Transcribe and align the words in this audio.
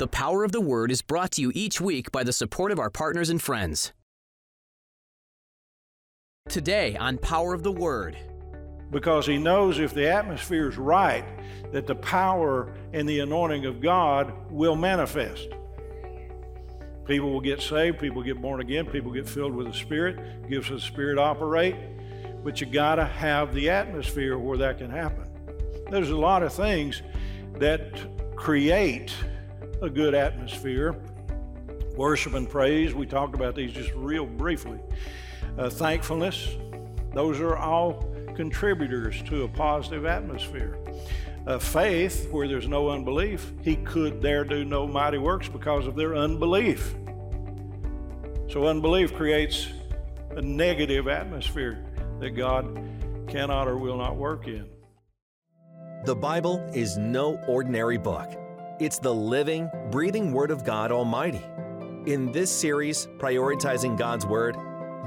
The 0.00 0.08
Power 0.08 0.44
of 0.44 0.52
the 0.52 0.62
Word 0.62 0.90
is 0.90 1.02
brought 1.02 1.32
to 1.32 1.42
you 1.42 1.52
each 1.54 1.78
week 1.78 2.10
by 2.10 2.24
the 2.24 2.32
support 2.32 2.72
of 2.72 2.78
our 2.78 2.88
partners 2.88 3.28
and 3.28 3.42
friends. 3.42 3.92
Today 6.48 6.96
on 6.96 7.18
Power 7.18 7.52
of 7.52 7.62
the 7.62 7.70
Word. 7.70 8.16
Because 8.90 9.26
he 9.26 9.36
knows 9.36 9.78
if 9.78 9.92
the 9.92 10.10
atmosphere 10.10 10.70
is 10.70 10.78
right, 10.78 11.26
that 11.70 11.86
the 11.86 11.96
power 11.96 12.72
and 12.94 13.06
the 13.06 13.20
anointing 13.20 13.66
of 13.66 13.82
God 13.82 14.32
will 14.50 14.74
manifest. 14.74 15.48
People 17.04 17.30
will 17.30 17.42
get 17.42 17.60
saved, 17.60 17.98
people 17.98 18.22
get 18.22 18.40
born 18.40 18.62
again, 18.62 18.86
people 18.86 19.12
get 19.12 19.28
filled 19.28 19.54
with 19.54 19.66
the 19.66 19.74
Spirit, 19.74 20.48
gives 20.48 20.70
the 20.70 20.80
Spirit 20.80 21.18
operate. 21.18 21.76
But 22.42 22.58
you 22.58 22.66
got 22.66 22.94
to 22.94 23.04
have 23.04 23.52
the 23.52 23.68
atmosphere 23.68 24.38
where 24.38 24.56
that 24.56 24.78
can 24.78 24.90
happen. 24.90 25.24
There's 25.90 26.08
a 26.08 26.16
lot 26.16 26.42
of 26.42 26.54
things 26.54 27.02
that 27.58 28.00
create 28.34 29.12
a 29.82 29.90
good 29.90 30.14
atmosphere. 30.14 30.94
Worship 31.96 32.34
and 32.34 32.48
praise, 32.48 32.94
we 32.94 33.06
talked 33.06 33.34
about 33.34 33.54
these 33.54 33.72
just 33.72 33.92
real 33.94 34.26
briefly. 34.26 34.78
Uh, 35.58 35.68
thankfulness, 35.70 36.56
those 37.12 37.40
are 37.40 37.56
all 37.56 38.04
contributors 38.34 39.22
to 39.22 39.42
a 39.44 39.48
positive 39.48 40.04
atmosphere. 40.04 40.78
Uh, 41.46 41.58
faith, 41.58 42.30
where 42.30 42.46
there's 42.46 42.68
no 42.68 42.90
unbelief, 42.90 43.52
he 43.62 43.76
could 43.76 44.20
there 44.20 44.44
do 44.44 44.64
no 44.64 44.86
mighty 44.86 45.18
works 45.18 45.48
because 45.48 45.86
of 45.86 45.96
their 45.96 46.14
unbelief. 46.14 46.94
So, 48.48 48.66
unbelief 48.66 49.14
creates 49.14 49.68
a 50.36 50.42
negative 50.42 51.08
atmosphere 51.08 51.84
that 52.20 52.30
God 52.30 52.82
cannot 53.28 53.68
or 53.68 53.78
will 53.78 53.96
not 53.96 54.16
work 54.16 54.46
in. 54.46 54.68
The 56.04 56.14
Bible 56.14 56.58
is 56.74 56.96
no 56.98 57.36
ordinary 57.46 57.98
book. 57.98 58.30
It's 58.80 58.98
the 58.98 59.14
living, 59.14 59.70
breathing 59.90 60.32
Word 60.32 60.50
of 60.50 60.64
God 60.64 60.90
Almighty. 60.90 61.42
In 62.06 62.32
this 62.32 62.50
series, 62.50 63.08
Prioritizing 63.18 63.94
God's 63.94 64.24
Word, 64.24 64.56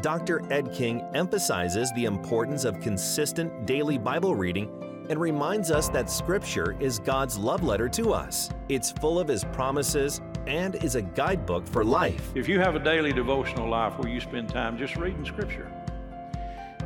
Dr. 0.03 0.43
Ed 0.53 0.71
King 0.71 1.03
emphasizes 1.15 1.91
the 1.95 2.05
importance 2.05 2.65
of 2.65 2.79
consistent 2.79 3.65
daily 3.65 3.97
Bible 3.97 4.35
reading 4.35 4.69
and 5.09 5.19
reminds 5.19 5.71
us 5.71 5.89
that 5.89 6.11
Scripture 6.11 6.75
is 6.79 6.99
God's 6.99 7.35
love 7.35 7.63
letter 7.63 7.89
to 7.89 8.13
us. 8.13 8.51
It's 8.69 8.91
full 8.91 9.17
of 9.17 9.27
His 9.27 9.43
promises 9.43 10.21
and 10.45 10.75
is 10.75 10.93
a 10.93 11.01
guidebook 11.01 11.67
for 11.67 11.83
life. 11.83 12.29
If 12.35 12.47
you 12.47 12.59
have 12.59 12.75
a 12.75 12.79
daily 12.79 13.11
devotional 13.11 13.67
life 13.67 13.97
where 13.97 14.07
you 14.07 14.21
spend 14.21 14.49
time 14.49 14.77
just 14.77 14.97
reading 14.97 15.25
Scripture, 15.25 15.67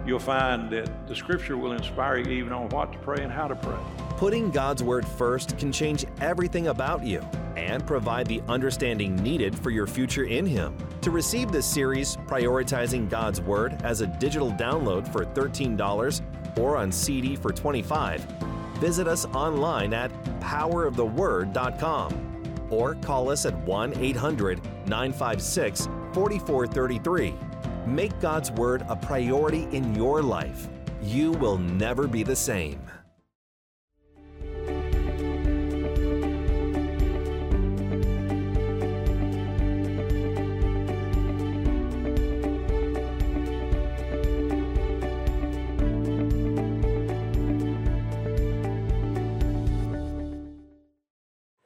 you'll 0.08 0.20
find 0.20 0.70
that 0.72 1.08
the 1.08 1.16
Scripture 1.16 1.58
will 1.58 1.74
inspire 1.74 2.18
you 2.18 2.32
even 2.32 2.54
on 2.54 2.70
what 2.70 2.94
to 2.94 3.00
pray 3.00 3.24
and 3.24 3.32
how 3.32 3.48
to 3.48 3.56
pray. 3.56 3.78
Putting 4.18 4.50
God's 4.50 4.82
Word 4.82 5.06
first 5.06 5.58
can 5.58 5.72
change 5.72 6.06
everything 6.22 6.68
about 6.68 7.04
you 7.04 7.22
and 7.58 7.86
provide 7.86 8.28
the 8.28 8.42
understanding 8.48 9.16
needed 9.18 9.58
for 9.58 9.70
your 9.70 9.86
future 9.86 10.24
in 10.24 10.46
Him. 10.46 10.76
To 11.02 11.12
receive 11.12 11.52
this 11.52 11.66
series, 11.66 12.16
Prioritizing 12.28 13.10
God's 13.10 13.42
Word, 13.42 13.82
as 13.84 14.02
a 14.02 14.08
digital 14.08 14.52
download 14.52 15.12
for 15.12 15.26
$13 15.26 16.22
or 16.58 16.78
on 16.78 16.92
CD 16.92 17.36
for 17.36 17.52
25, 17.52 18.22
visit 18.80 19.08
us 19.08 19.26
online 19.28 19.94
at 19.94 20.12
poweroftheword.com 20.40 22.24
or 22.70 22.96
call 22.96 23.30
us 23.30 23.46
at 23.46 23.56
1 23.60 23.98
800 23.98 24.62
956 24.88 25.88
4433. 26.14 27.34
Make 27.88 28.20
God's 28.20 28.52
Word 28.52 28.86
a 28.90 28.98
priority 28.98 29.66
in 29.72 29.96
your 29.96 30.22
life. 30.22 30.68
You 31.02 31.32
will 31.32 31.58
never 31.58 32.06
be 32.06 32.22
the 32.22 32.36
same. 32.36 32.82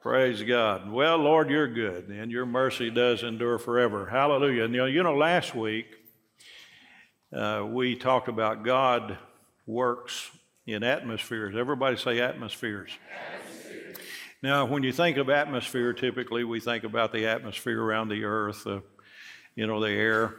Praise 0.00 0.42
God. 0.44 0.88
Well, 0.90 1.18
Lord, 1.18 1.50
you're 1.50 1.66
good, 1.66 2.08
and 2.08 2.30
your 2.30 2.46
mercy 2.46 2.90
does 2.90 3.24
endure 3.24 3.58
forever. 3.58 4.06
Hallelujah. 4.06 4.64
And 4.64 4.74
you 4.74 4.80
know, 4.80 4.86
you 4.86 5.02
know 5.02 5.16
last 5.16 5.54
week 5.54 6.01
uh, 7.32 7.66
we 7.66 7.96
talked 7.96 8.28
about 8.28 8.62
God 8.62 9.16
works 9.66 10.30
in 10.66 10.82
atmospheres. 10.82 11.56
Everybody 11.56 11.96
say 11.96 12.20
atmospheres. 12.20 12.90
atmospheres. 13.32 13.96
Now, 14.42 14.66
when 14.66 14.82
you 14.82 14.92
think 14.92 15.16
of 15.16 15.30
atmosphere, 15.30 15.92
typically 15.94 16.44
we 16.44 16.60
think 16.60 16.84
about 16.84 17.12
the 17.12 17.26
atmosphere 17.26 17.82
around 17.82 18.08
the 18.08 18.24
earth, 18.24 18.66
uh, 18.66 18.80
you 19.54 19.66
know, 19.66 19.80
the 19.80 19.90
air 19.90 20.34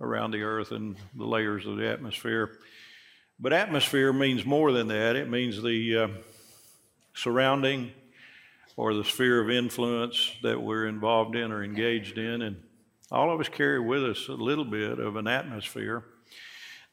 around 0.00 0.30
the 0.30 0.42
earth 0.42 0.70
and 0.70 0.96
the 1.16 1.24
layers 1.24 1.66
of 1.66 1.76
the 1.76 1.88
atmosphere. 1.88 2.58
But 3.40 3.52
atmosphere 3.52 4.12
means 4.12 4.44
more 4.44 4.70
than 4.70 4.88
that. 4.88 5.16
It 5.16 5.28
means 5.28 5.60
the 5.60 5.96
uh, 5.96 6.08
surrounding 7.14 7.90
or 8.76 8.94
the 8.94 9.04
sphere 9.04 9.40
of 9.40 9.50
influence 9.50 10.30
that 10.42 10.62
we're 10.62 10.86
involved 10.86 11.34
in 11.34 11.50
or 11.50 11.64
engaged 11.64 12.18
in. 12.18 12.42
And 12.42 12.62
all 13.10 13.32
of 13.32 13.40
us 13.40 13.48
carry 13.48 13.80
with 13.80 14.04
us 14.04 14.28
a 14.28 14.32
little 14.32 14.64
bit 14.64 15.00
of 15.00 15.16
an 15.16 15.26
atmosphere. 15.26 16.04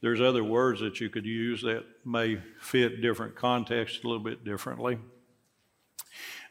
There's 0.02 0.22
other 0.22 0.44
words 0.44 0.80
that 0.82 1.00
you 1.00 1.10
could 1.10 1.26
use 1.26 1.62
that 1.64 1.84
may 2.06 2.40
fit 2.60 3.02
different 3.02 3.36
contexts 3.36 4.04
a 4.04 4.08
little 4.08 4.24
bit 4.24 4.46
differently. 4.46 5.00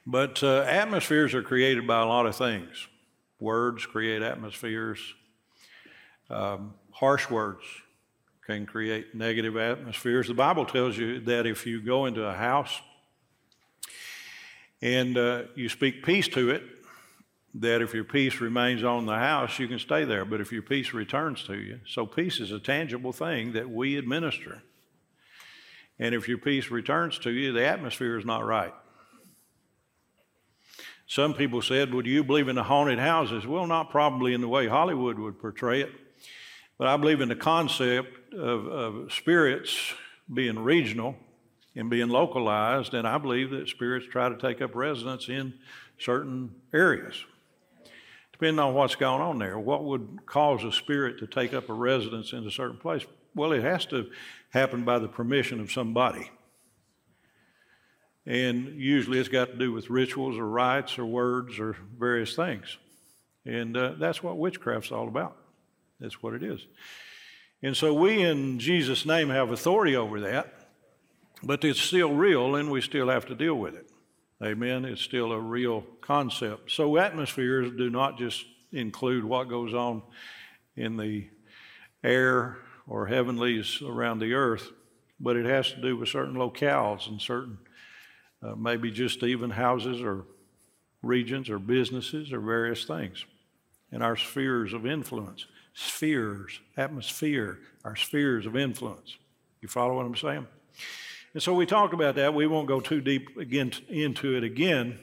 But 0.05 0.43
uh, 0.43 0.63
atmospheres 0.63 1.35
are 1.35 1.43
created 1.43 1.87
by 1.87 2.01
a 2.01 2.07
lot 2.07 2.27
of 2.27 2.37
things. 2.37 2.89
Words 3.39 3.87
create 3.87 4.23
atmospheres. 4.23 5.01
Um, 6.29 6.75
harsh 6.91 7.31
words 7.31 7.63
can 8.47 8.67
create 8.67 9.15
negative 9.15 9.57
atmospheres. 9.57 10.29
The 10.29 10.35
Bible 10.35 10.65
tells 10.65 10.97
you 10.97 11.21
that 11.21 11.47
if 11.47 11.67
you 11.67 11.83
go 11.83 12.07
into 12.07 12.25
a 12.25 12.33
house 12.33 12.81
and 14.81 15.19
uh, 15.19 15.43
you 15.55 15.69
speak 15.69 16.05
peace 16.05 16.29
to 16.29 16.51
it, 16.51 16.63
that 17.61 17.81
if 17.81 17.95
your 17.95 18.05
peace 18.05 18.41
remains 18.41 18.85
on 18.85 19.07
the 19.07 19.17
house, 19.17 19.59
you 19.59 19.67
can 19.67 19.79
stay 19.79 20.05
there. 20.05 20.25
But 20.25 20.41
if 20.41 20.53
your 20.53 20.63
peace 20.63 20.93
returns 20.93 21.43
to 21.45 21.55
you, 21.55 21.81
so 21.87 22.05
peace 22.05 22.39
is 22.39 22.53
a 22.53 22.59
tangible 22.59 23.13
thing 23.13 23.53
that 23.53 23.71
we 23.71 23.97
administer. 23.97 24.63
And 25.99 26.15
if 26.15 26.29
your 26.29 26.39
peace 26.39 26.71
returns 26.71 27.19
to 27.21 27.31
you, 27.31 27.53
the 27.53 27.65
atmosphere 27.65 28.19
is 28.19 28.27
not 28.27 28.45
right. 28.45 28.75
Some 31.07 31.35
people 31.35 31.63
said, 31.63 31.93
Well, 31.93 32.03
do 32.03 32.11
you 32.11 32.25
believe 32.25 32.49
in 32.49 32.57
the 32.57 32.65
haunted 32.65 32.99
houses? 32.99 33.47
Well, 33.47 33.67
not 33.67 33.91
probably 33.91 34.35
in 34.35 34.41
the 34.41 34.49
way 34.49 34.67
Hollywood 34.67 35.19
would 35.19 35.39
portray 35.39 35.81
it, 35.81 35.91
but 36.79 36.89
I 36.89 36.97
believe 36.97 37.21
in 37.21 37.29
the 37.29 37.37
concept 37.37 38.35
of, 38.35 38.67
of 38.67 39.13
spirits 39.13 39.95
being 40.33 40.59
regional 40.59 41.17
and 41.75 41.89
being 41.89 42.09
localized, 42.09 42.93
and 42.93 43.07
I 43.07 43.19
believe 43.19 43.51
that 43.51 43.69
spirits 43.69 44.07
try 44.11 44.29
to 44.29 44.37
take 44.37 44.61
up 44.61 44.75
residence 44.75 45.29
in 45.29 45.55
certain 45.99 46.55
areas. 46.75 47.25
Depending 48.39 48.59
on 48.59 48.75
what's 48.75 48.97
going 48.97 49.23
on 49.23 49.39
there, 49.39 49.59
what 49.59 49.85
would 49.85 50.27
cause 50.27 50.63
a 50.63 50.71
spirit 50.71 51.19
to 51.21 51.27
take 51.27 51.55
up 51.55 51.71
a 51.71 51.73
residence 51.73 52.35
in 52.35 52.47
a 52.47 52.51
certain 52.51 52.77
place? 52.77 53.07
Well, 53.35 53.53
it 53.53 53.63
has 53.63 53.87
to 53.87 54.11
happen 54.51 54.85
by 54.85 54.99
the 54.99 55.09
permission 55.09 55.59
of 55.59 55.73
somebody. 55.73 56.31
And 58.27 58.79
usually 58.79 59.19
it's 59.19 59.31
got 59.31 59.47
to 59.53 59.57
do 59.57 59.73
with 59.73 59.89
rituals 59.89 60.37
or 60.37 60.47
rites 60.47 60.99
or 60.99 61.07
words 61.07 61.59
or 61.59 61.77
various 61.99 62.37
things. 62.37 62.77
And 63.47 63.75
uh, 63.75 63.93
that's 63.99 64.23
what 64.23 64.37
witchcraft's 64.37 64.93
all 64.93 65.09
about. 65.09 65.39
That's 65.99 66.23
what 66.23 66.35
it 66.35 66.43
is. 66.43 66.61
And 67.63 67.75
so 67.75 67.95
we 67.95 68.23
in 68.23 68.59
Jesus' 68.59 69.07
name 69.07 69.31
have 69.31 69.51
authority 69.51 69.97
over 69.97 70.21
that. 70.21 70.53
But 71.43 71.65
it's 71.65 71.81
still 71.81 72.13
real, 72.13 72.55
and 72.55 72.71
we 72.71 72.83
still 72.83 73.09
have 73.09 73.25
to 73.27 73.35
deal 73.35 73.55
with 73.55 73.77
it. 73.77 73.91
Amen. 74.43 74.85
It's 74.85 75.01
still 75.01 75.33
a 75.33 75.41
real 75.41 75.83
concept. 76.03 76.71
So, 76.71 76.99
atmospheres 76.99 77.73
do 77.77 77.89
not 77.89 78.19
just 78.19 78.45
include 78.71 79.25
what 79.25 79.49
goes 79.49 79.73
on 79.73 80.03
in 80.77 80.99
the 80.99 81.29
air 82.05 82.59
or 82.87 83.07
heavenlies 83.07 83.81
around 83.83 84.19
the 84.19 84.35
earth, 84.35 84.71
but 85.19 85.37
it 85.37 85.47
has 85.47 85.71
to 85.73 85.81
do 85.81 85.97
with 85.97 86.11
certain 86.11 86.35
locales 86.35 87.09
and 87.09 87.21
certain, 87.21 87.57
uh, 88.43 88.55
maybe 88.55 88.91
just 88.91 89.23
even 89.23 89.49
houses 89.51 90.03
or 90.03 90.27
regions 91.03 91.49
or 91.49 91.59
businesses 91.59 92.31
or 92.31 92.41
various 92.41 92.85
things. 92.85 93.25
And 93.91 94.03
our 94.03 94.17
spheres 94.17 94.75
of 94.75 94.85
influence, 94.85 95.47
spheres, 95.73 96.61
atmosphere, 96.77 97.59
our 97.85 97.97
spheres 97.97 98.45
of 98.45 98.55
influence. 98.55 99.17
You 99.63 99.69
follow 99.69 99.97
what 99.97 100.05
I'm 100.05 100.17
saying? 100.17 100.47
And 101.37 101.43
so 101.43 101.53
we 101.53 101.67
talked 101.67 101.93
about 101.93 102.15
that. 102.15 102.33
We 102.33 102.47
won't 102.47 102.67
go 102.67 102.81
too 102.81 103.03
deep 103.03 103.37
again 103.37 103.71
into 103.91 104.39
it 104.39 104.43
again. 104.43 104.99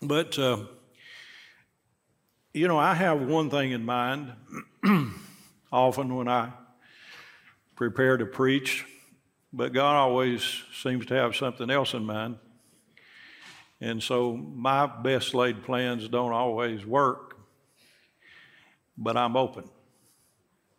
But, 0.00 0.38
uh, 0.38 0.66
you 2.54 2.68
know, 2.68 2.78
I 2.78 2.94
have 2.94 3.20
one 3.22 3.50
thing 3.50 3.72
in 3.72 3.84
mind 3.84 4.34
often 5.72 6.14
when 6.14 6.28
I 6.28 6.52
prepare 7.74 8.16
to 8.18 8.24
preach, 8.24 8.86
but 9.52 9.72
God 9.72 9.96
always 9.96 10.62
seems 10.80 11.06
to 11.06 11.14
have 11.14 11.34
something 11.34 11.70
else 11.70 11.92
in 11.92 12.04
mind. 12.04 12.38
And 13.80 14.00
so 14.00 14.36
my 14.36 14.86
best 14.86 15.34
laid 15.34 15.64
plans 15.64 16.06
don't 16.06 16.30
always 16.30 16.86
work, 16.86 17.36
but 18.96 19.16
I'm 19.16 19.36
open. 19.36 19.68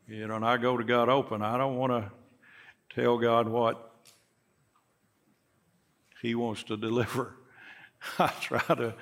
You 0.08 0.26
know, 0.26 0.38
and 0.38 0.46
I 0.46 0.56
go 0.56 0.78
to 0.78 0.86
God 0.86 1.10
open. 1.10 1.42
I 1.42 1.58
don't 1.58 1.76
want 1.76 1.92
to 1.92 2.96
tell 2.96 3.18
God 3.18 3.50
what 3.50 3.90
He 6.24 6.36
wants 6.36 6.64
to 6.64 6.78
deliver. 6.78 7.36
I 8.18 8.30
try 8.40 8.62
to 8.76 8.96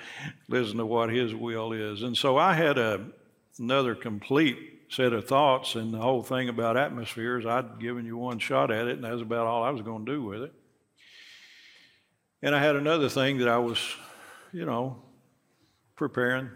listen 0.50 0.78
to 0.78 0.86
what 0.88 1.12
His 1.12 1.36
will 1.36 1.72
is. 1.72 2.02
And 2.02 2.18
so 2.18 2.36
I 2.36 2.54
had 2.54 2.80
a, 2.80 3.06
another 3.60 3.94
complete 3.94 4.58
set 4.90 5.14
of 5.14 5.28
thoughts, 5.28 5.76
and 5.76 5.94
the 5.94 6.00
whole 6.00 6.24
thing 6.24 6.50
about 6.50 6.78
atmospheres, 6.78 7.46
I'd 7.46 7.80
given 7.80 8.06
you 8.06 8.18
one 8.18 8.40
shot 8.40 8.72
at 8.72 8.88
it, 8.88 8.96
and 8.96 9.04
that's 9.04 9.22
about 9.22 9.46
all 9.46 9.64
I 9.64 9.70
was 9.70 9.84
going 9.84 10.04
to 10.04 10.12
do 10.12 10.24
with 10.24 10.42
it. 10.42 10.54
And 12.42 12.56
I 12.56 12.60
had 12.60 12.76
another 12.76 13.08
thing 13.08 13.38
that 13.38 13.48
I 13.48 13.60
was, 13.60 13.78
you 14.52 14.66
know, 14.66 15.04
preparing 15.96 16.50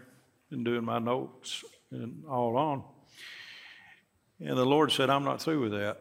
and 0.50 0.64
doing 0.64 0.84
my 0.84 0.98
notes 0.98 1.64
and 1.92 2.24
all 2.28 2.56
on. 2.56 2.82
And 4.40 4.58
the 4.58 4.66
Lord 4.66 4.90
said, 4.90 5.10
I'm 5.10 5.22
not 5.22 5.40
through 5.40 5.62
with 5.62 5.72
that, 5.72 6.00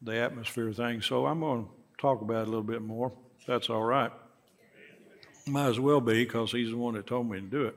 the 0.00 0.16
atmosphere 0.16 0.72
thing. 0.72 1.02
So 1.02 1.26
I'm 1.26 1.40
going 1.40 1.66
to 1.66 1.70
talk 1.98 2.22
about 2.22 2.42
it 2.42 2.48
a 2.48 2.50
little 2.50 2.62
bit 2.62 2.80
more. 2.80 3.12
That's 3.46 3.68
all 3.68 3.82
right. 3.82 4.10
Might 5.46 5.68
as 5.68 5.80
well 5.80 6.00
be 6.00 6.24
because 6.24 6.52
He's 6.52 6.70
the 6.70 6.76
one 6.76 6.94
that 6.94 7.06
told 7.06 7.30
me 7.30 7.40
to 7.40 7.46
do 7.46 7.64
it. 7.66 7.76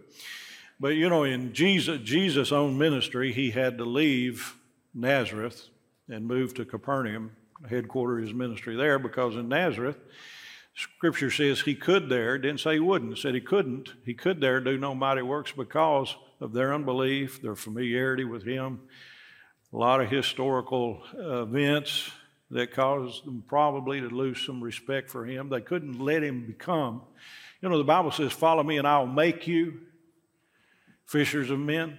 But 0.80 0.90
you 0.90 1.10
know, 1.10 1.24
in 1.24 1.54
Jesus, 1.54 2.00
Jesus' 2.04 2.52
own 2.52 2.78
ministry, 2.78 3.34
He 3.34 3.52
had 3.52 3.78
to 3.78 3.86
leave 3.86 4.56
Nazareth 4.94 5.70
and 6.10 6.26
move 6.26 6.54
to 6.56 6.66
Capernaum, 6.66 7.32
headquarter 7.70 8.20
his 8.20 8.34
ministry 8.34 8.76
there, 8.76 9.00
because 9.00 9.36
in 9.36 9.50
Nazareth, 9.50 9.98
Scripture 10.76 11.32
says 11.32 11.62
he 11.62 11.76
could 11.76 12.08
there, 12.08 12.38
didn't 12.38 12.60
say 12.60 12.74
he 12.74 12.80
wouldn't, 12.80 13.18
said 13.18 13.34
he 13.34 13.42
couldn't. 13.42 13.94
He 14.06 14.14
could 14.14 14.40
there 14.40 14.60
do 14.60 14.78
no 14.78 14.94
mighty 14.94 15.24
works 15.24 15.52
because 15.52 16.16
of 16.40 16.54
their 16.54 16.74
unbelief, 16.74 17.42
their 17.42 17.56
familiarity 17.56 18.24
with 18.24 18.44
him, 18.44 18.82
a 19.74 19.78
lot 19.78 20.02
of 20.02 20.10
historical 20.10 21.02
uh, 21.18 21.42
events 21.42 22.12
that 22.50 22.72
caused 22.72 23.26
them 23.26 23.44
probably 23.48 24.00
to 24.00 24.08
lose 24.08 24.46
some 24.46 24.62
respect 24.62 25.10
for 25.10 25.26
him. 25.26 25.50
They 25.50 25.62
couldn't 25.62 26.00
let 26.00 26.24
him 26.24 26.46
become. 26.46 27.02
You 27.62 27.70
know, 27.70 27.78
the 27.78 27.84
Bible 27.84 28.12
says, 28.12 28.32
Follow 28.32 28.64
me 28.64 28.78
and 28.78 28.88
I'll 28.88 29.06
make 29.06 29.48
you 29.48 29.82
fishers 31.06 31.50
of 31.50 31.60
men. 31.60 31.98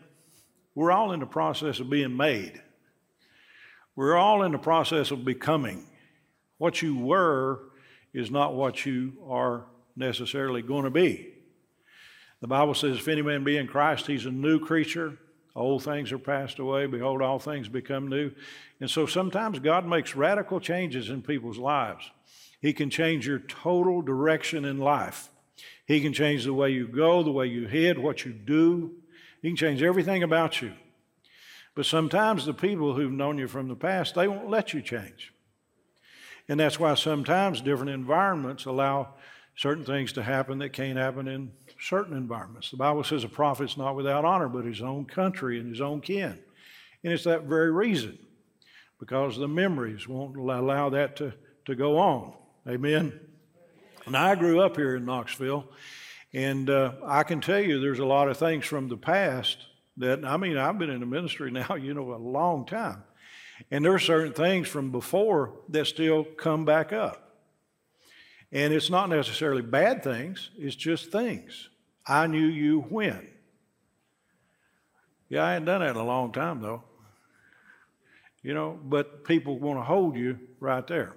We're 0.75 0.93
all 0.93 1.13
in 1.13 1.21
the 1.21 1.27
process 1.27 1.81
of 1.81 1.91
being 1.91 2.17
made, 2.17 2.61
we're 3.97 4.17
all 4.17 4.43
in 4.43 4.53
the 4.53 4.59
process 4.59 5.11
of 5.11 5.25
becoming. 5.25 5.85
What 6.59 6.83
you 6.83 6.99
were 6.99 7.61
is 8.13 8.31
not 8.31 8.55
what 8.55 8.85
you 8.85 9.13
are 9.29 9.67
necessarily 9.95 10.61
going 10.61 10.85
to 10.85 10.91
be. 10.91 11.35
The 12.41 12.49
Bible 12.49 12.75
says, 12.75 12.99
If 12.99 13.09
any 13.09 13.23
man 13.23 13.45
be 13.45 13.57
in 13.57 13.67
Christ, 13.67 14.07
he's 14.07 14.27
a 14.27 14.31
new 14.31 14.59
creature. 14.59 15.19
Old 15.59 15.83
things 15.83 16.13
are 16.13 16.19
passed 16.19 16.59
away. 16.59 16.87
Behold, 16.87 17.21
all 17.21 17.39
things 17.39 17.69
become 17.69 18.09
new. 18.09 18.31
And 18.81 18.89
so 18.89 19.07
sometimes 19.07 19.59
God 19.59 19.87
makes 19.87 20.15
radical 20.15 20.61
changes 20.61 21.11
in 21.11 21.21
people's 21.21 21.59
lives. 21.59 22.11
He 22.61 22.73
can 22.73 22.91
change 22.91 23.27
your 23.27 23.41
total 23.41 24.01
direction 24.01 24.65
in 24.65 24.79
life. 24.79 25.31
He 25.85 26.01
can 26.01 26.13
change 26.13 26.45
the 26.45 26.55
way 26.55 26.71
you 26.71 26.87
go, 26.87 27.23
the 27.23 27.33
way 27.33 27.47
you 27.47 27.67
head, 27.67 27.99
what 27.99 28.25
you 28.25 28.33
do. 28.33 28.93
He 29.43 29.49
can 29.49 29.57
change 29.57 29.83
everything 29.83 30.23
about 30.23 30.63
you. 30.63 30.73
But 31.75 31.87
sometimes 31.87 32.45
the 32.45 32.55
people 32.55 32.95
who've 32.95 33.11
known 33.11 33.39
you 33.39 33.49
from 33.49 33.69
the 33.69 33.77
past, 33.77 34.15
they 34.15 34.29
won't 34.29 34.51
let 34.51 34.73
you 34.73 34.81
change. 34.81 35.33
And 36.49 36.59
that's 36.59 36.79
why 36.79 36.95
sometimes 36.95 37.61
different 37.61 37.91
environments 37.91 38.65
allow 38.65 39.15
certain 39.57 39.85
things 39.85 40.13
to 40.13 40.23
happen 40.23 40.59
that 40.59 40.73
can't 40.73 40.99
happen 40.99 41.27
in 41.27 41.51
certain 41.81 42.17
environments. 42.17 42.71
The 42.71 42.77
Bible 42.77 43.05
says 43.05 43.25
a 43.25 43.29
prophet's 43.29 43.77
not 43.77 43.97
without 43.97 44.25
honor, 44.25 44.49
but 44.49 44.65
his 44.65 44.83
own 44.83 45.05
country 45.05 45.59
and 45.61 45.69
his 45.69 45.81
own 45.81 46.01
kin. 46.01 46.39
And 47.05 47.13
it's 47.13 47.25
that 47.25 47.45
very 47.45 47.71
reason, 47.71 48.19
because 48.99 49.37
the 49.37 49.49
memories 49.49 50.09
won't 50.09 50.37
allow 50.37 50.91
that 50.91 51.17
to, 51.17 51.33
to 51.67 51.75
go 51.75 51.99
on. 51.99 52.33
Amen. 52.69 53.19
And 54.07 54.17
I 54.17 54.35
grew 54.35 54.61
up 54.61 54.77
here 54.77 54.97
in 54.97 55.05
Knoxville, 55.05 55.69
and 56.33 56.69
uh, 56.69 56.93
I 57.05 57.23
can 57.23 57.41
tell 57.41 57.61
you 57.61 57.81
there's 57.81 57.99
a 57.99 58.05
lot 58.05 58.29
of 58.29 58.37
things 58.37 58.67
from 58.67 58.89
the 58.89 58.97
past 58.97 59.59
that, 59.99 60.25
I 60.25 60.37
mean, 60.37 60.57
I've 60.57 60.79
been 60.79 60.91
in 60.91 61.01
the 61.01 61.07
ministry 61.07 61.51
now, 61.53 61.75
you 61.75 61.95
know, 61.95 62.13
a 62.13 62.17
long 62.17 62.67
time. 62.67 63.05
And 63.71 63.85
there 63.85 63.93
are 63.93 63.99
certain 63.99 64.33
things 64.33 64.69
from 64.69 64.93
before 64.93 65.53
that 65.69 65.87
still 65.87 66.25
come 66.25 66.65
back 66.65 66.93
up. 66.93 67.28
And 68.51 68.73
it's 68.73 68.91
not 68.91 69.11
necessarily 69.11 69.63
bad 69.63 70.03
things, 70.03 70.51
it's 70.59 70.77
just 70.77 71.13
things. 71.13 71.69
I 72.07 72.27
knew 72.27 72.47
you 72.47 72.81
when. 72.81 73.29
Yeah, 75.29 75.45
I 75.45 75.53
hadn't 75.53 75.67
done 75.67 75.81
that 75.81 75.91
in 75.91 75.97
a 75.97 76.05
long 76.05 76.33
time, 76.33 76.63
though. 76.63 76.83
You 78.43 78.55
know, 78.55 78.79
but 78.83 79.25
people 79.25 79.59
want 79.59 79.79
to 79.79 79.83
hold 79.83 80.17
you 80.17 80.39
right 80.59 80.87
there. 80.87 81.15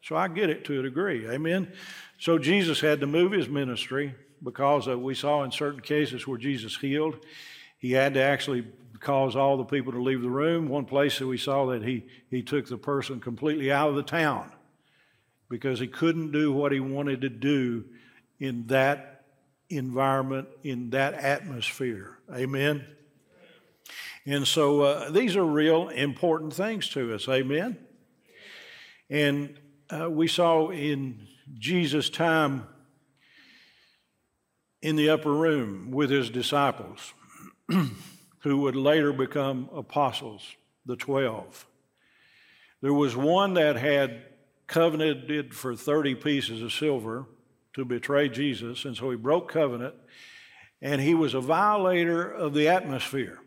So 0.00 0.16
I 0.16 0.28
get 0.28 0.48
it 0.48 0.64
to 0.66 0.80
a 0.80 0.82
degree. 0.82 1.28
Amen. 1.28 1.70
So 2.18 2.38
Jesus 2.38 2.80
had 2.80 3.00
to 3.00 3.06
move 3.06 3.32
his 3.32 3.48
ministry 3.48 4.14
because 4.42 4.86
we 4.86 5.14
saw 5.14 5.44
in 5.44 5.50
certain 5.50 5.80
cases 5.80 6.26
where 6.26 6.38
Jesus 6.38 6.76
healed, 6.76 7.18
he 7.78 7.92
had 7.92 8.14
to 8.14 8.20
actually 8.20 8.66
cause 9.00 9.36
all 9.36 9.56
the 9.56 9.64
people 9.64 9.92
to 9.92 10.02
leave 10.02 10.22
the 10.22 10.30
room. 10.30 10.68
One 10.68 10.86
place 10.86 11.18
that 11.18 11.26
we 11.26 11.36
saw 11.36 11.66
that 11.66 11.82
he, 11.82 12.06
he 12.30 12.42
took 12.42 12.68
the 12.68 12.78
person 12.78 13.20
completely 13.20 13.70
out 13.70 13.90
of 13.90 13.96
the 13.96 14.02
town 14.02 14.50
because 15.52 15.78
he 15.78 15.86
couldn't 15.86 16.32
do 16.32 16.50
what 16.50 16.72
he 16.72 16.80
wanted 16.80 17.20
to 17.20 17.28
do 17.28 17.84
in 18.40 18.66
that 18.68 19.26
environment, 19.68 20.48
in 20.62 20.88
that 20.90 21.12
atmosphere. 21.12 22.16
Amen? 22.32 22.86
And 24.24 24.48
so 24.48 24.80
uh, 24.80 25.10
these 25.10 25.36
are 25.36 25.44
real 25.44 25.90
important 25.90 26.54
things 26.54 26.88
to 26.90 27.14
us. 27.14 27.28
Amen? 27.28 27.76
And 29.10 29.60
uh, 29.90 30.08
we 30.08 30.26
saw 30.26 30.70
in 30.70 31.28
Jesus' 31.58 32.08
time 32.08 32.66
in 34.80 34.96
the 34.96 35.10
upper 35.10 35.34
room 35.34 35.90
with 35.90 36.08
his 36.08 36.30
disciples, 36.30 37.12
who 38.38 38.58
would 38.58 38.74
later 38.74 39.12
become 39.12 39.68
apostles, 39.74 40.56
the 40.86 40.96
12. 40.96 41.66
There 42.80 42.94
was 42.94 43.14
one 43.14 43.52
that 43.54 43.76
had 43.76 44.31
covenanted 44.72 45.54
for 45.54 45.76
30 45.76 46.14
pieces 46.14 46.62
of 46.62 46.72
silver 46.72 47.26
to 47.74 47.84
betray 47.84 48.30
Jesus, 48.30 48.86
and 48.86 48.96
so 48.96 49.10
he 49.10 49.16
broke 49.16 49.50
covenant, 49.52 49.94
and 50.80 50.98
he 51.02 51.14
was 51.14 51.34
a 51.34 51.40
violator 51.40 52.26
of 52.26 52.54
the 52.54 52.68
atmosphere. 52.68 53.38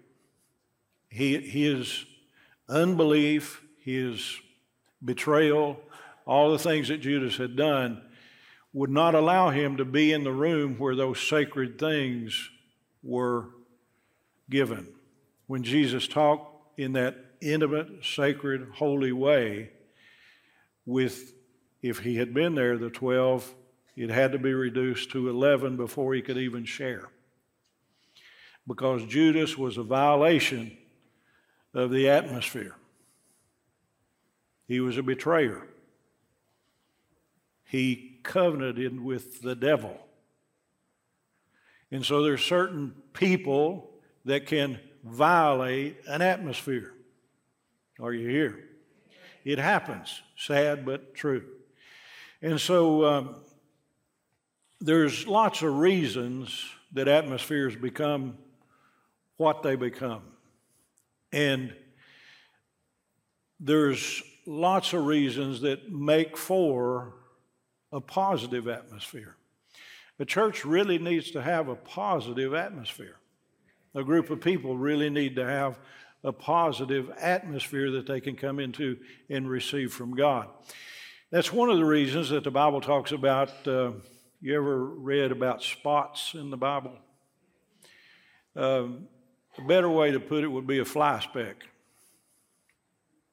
He, 1.10 1.40
his 1.40 2.06
unbelief, 2.70 3.64
his 3.84 4.40
betrayal, 5.04 5.80
all 6.28 6.52
the 6.52 6.60
things 6.60 6.90
that 6.90 7.02
Judas 7.02 7.38
had 7.38 7.56
done 7.56 8.04
would 8.72 8.92
not 8.92 9.16
allow 9.16 9.50
him 9.50 9.78
to 9.78 9.86
be 9.86 10.14
in 10.14 10.24
the 10.24 10.32
room 10.32 10.76
where 10.78 10.96
those 10.96 11.20
sacred 11.20 11.80
things 11.80 12.52
were 13.02 13.50
given. 14.48 14.88
When 15.48 15.64
Jesus 15.64 16.08
talked 16.08 16.80
in 16.80 16.94
that 16.94 17.16
intimate, 17.42 18.06
sacred, 18.06 18.68
holy 18.76 19.12
way, 19.12 19.72
with 20.86 21.34
if 21.82 22.00
he 22.00 22.16
had 22.16 22.34
been 22.34 22.56
there, 22.56 22.78
the 22.78 22.90
12, 22.90 23.54
it 23.96 24.10
had 24.10 24.32
to 24.32 24.40
be 24.40 24.54
reduced 24.54 25.12
to 25.12 25.30
11 25.30 25.78
before 25.78 26.14
he 26.14 26.22
could 26.22 26.38
even 26.38 26.66
share. 26.66 27.10
Because 28.68 29.06
Judas 29.06 29.58
was 29.58 29.78
a 29.78 29.84
violation 29.84 30.76
of 31.74 31.92
the 31.92 32.10
atmosphere. 32.10 32.76
He 34.68 34.80
was 34.80 34.98
a 34.98 35.04
betrayer. 35.04 35.68
He 37.66 38.20
covenanted 38.24 39.00
with 39.00 39.42
the 39.42 39.56
devil. 39.56 39.96
And 41.92 42.04
so 42.04 42.24
there's 42.24 42.44
certain 42.44 42.96
people 43.14 43.92
that 44.26 44.48
can 44.48 44.80
violate 45.04 45.98
an 46.08 46.24
atmosphere. 46.24 46.94
Are 48.00 48.12
you 48.12 48.28
here? 48.28 48.75
It 49.46 49.60
happens. 49.60 50.24
Sad 50.36 50.86
but 50.86 51.14
true. 51.14 51.44
And 52.42 52.60
so 52.60 53.06
um, 53.06 53.36
there's 54.82 55.28
lots 55.28 55.62
of 55.62 55.78
reasons 55.78 56.66
that 56.94 57.08
atmospheres 57.08 57.76
become 57.76 58.38
what 59.38 59.62
they 59.62 59.76
become. 59.76 60.24
And 61.32 61.74
there's 63.60 64.24
lots 64.48 64.94
of 64.94 65.06
reasons 65.06 65.62
that 65.62 65.92
make 65.92 66.38
for 66.38 67.14
a 67.92 68.02
positive 68.02 68.68
atmosphere. 68.68 69.36
The 70.18 70.26
church 70.26 70.66
really 70.66 70.98
needs 70.98 71.32
to 71.32 71.42
have 71.42 71.68
a 71.68 71.76
positive 71.76 72.54
atmosphere. 72.54 73.18
A 73.94 74.04
group 74.04 74.30
of 74.30 74.42
people 74.42 74.78
really 74.78 75.10
need 75.10 75.36
to 75.36 75.46
have 75.46 75.80
a 76.26 76.34
positive 76.34 77.12
atmosphere 77.20 77.92
that 77.92 78.08
they 78.08 78.20
can 78.20 78.36
come 78.36 78.60
into 78.60 78.98
and 79.30 79.48
receive 79.48 79.94
from 79.94 80.16
God. 80.16 80.48
That's 81.30 81.54
one 81.54 81.70
of 81.70 81.78
the 81.78 81.86
reasons 81.86 82.30
that 82.30 82.44
the 82.44 82.52
Bible 82.52 82.82
talks 82.82 83.12
about, 83.12 83.50
uh, 83.68 83.92
You 84.42 84.56
ever 84.56 84.86
read 84.86 85.32
about 85.32 85.64
spots 85.64 86.34
in 86.34 86.50
the 86.50 86.58
Bible? 86.58 86.94
Um, 88.56 89.08
a 89.58 89.62
better 89.62 89.90
way 89.90 90.12
to 90.12 90.20
put 90.20 90.44
it 90.44 90.48
would 90.48 90.68
be 90.68 90.80
a 90.80 90.86
fly 90.86 91.20
speck, 91.20 91.56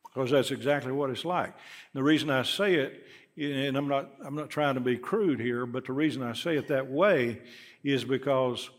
because 0.05 0.31
that's 0.31 0.51
exactly 0.51 0.93
what 0.93 1.11
it's 1.11 1.25
like. 1.25 1.55
The 1.95 2.03
reason 2.03 2.31
I 2.31 2.45
say 2.45 2.75
it, 2.75 3.07
and 3.37 3.77
I'm 3.77 3.89
not, 3.89 4.11
I'm 4.25 4.35
not 4.35 4.51
trying 4.51 4.75
to 4.75 4.81
be 4.81 4.97
crude 4.97 5.41
here, 5.41 5.67
but 5.67 5.87
the 5.87 5.93
reason 5.93 6.23
I 6.23 6.35
say 6.35 6.57
it 6.57 6.69
that 6.69 6.91
way 6.91 7.41
is 7.83 8.05
because 8.05 8.71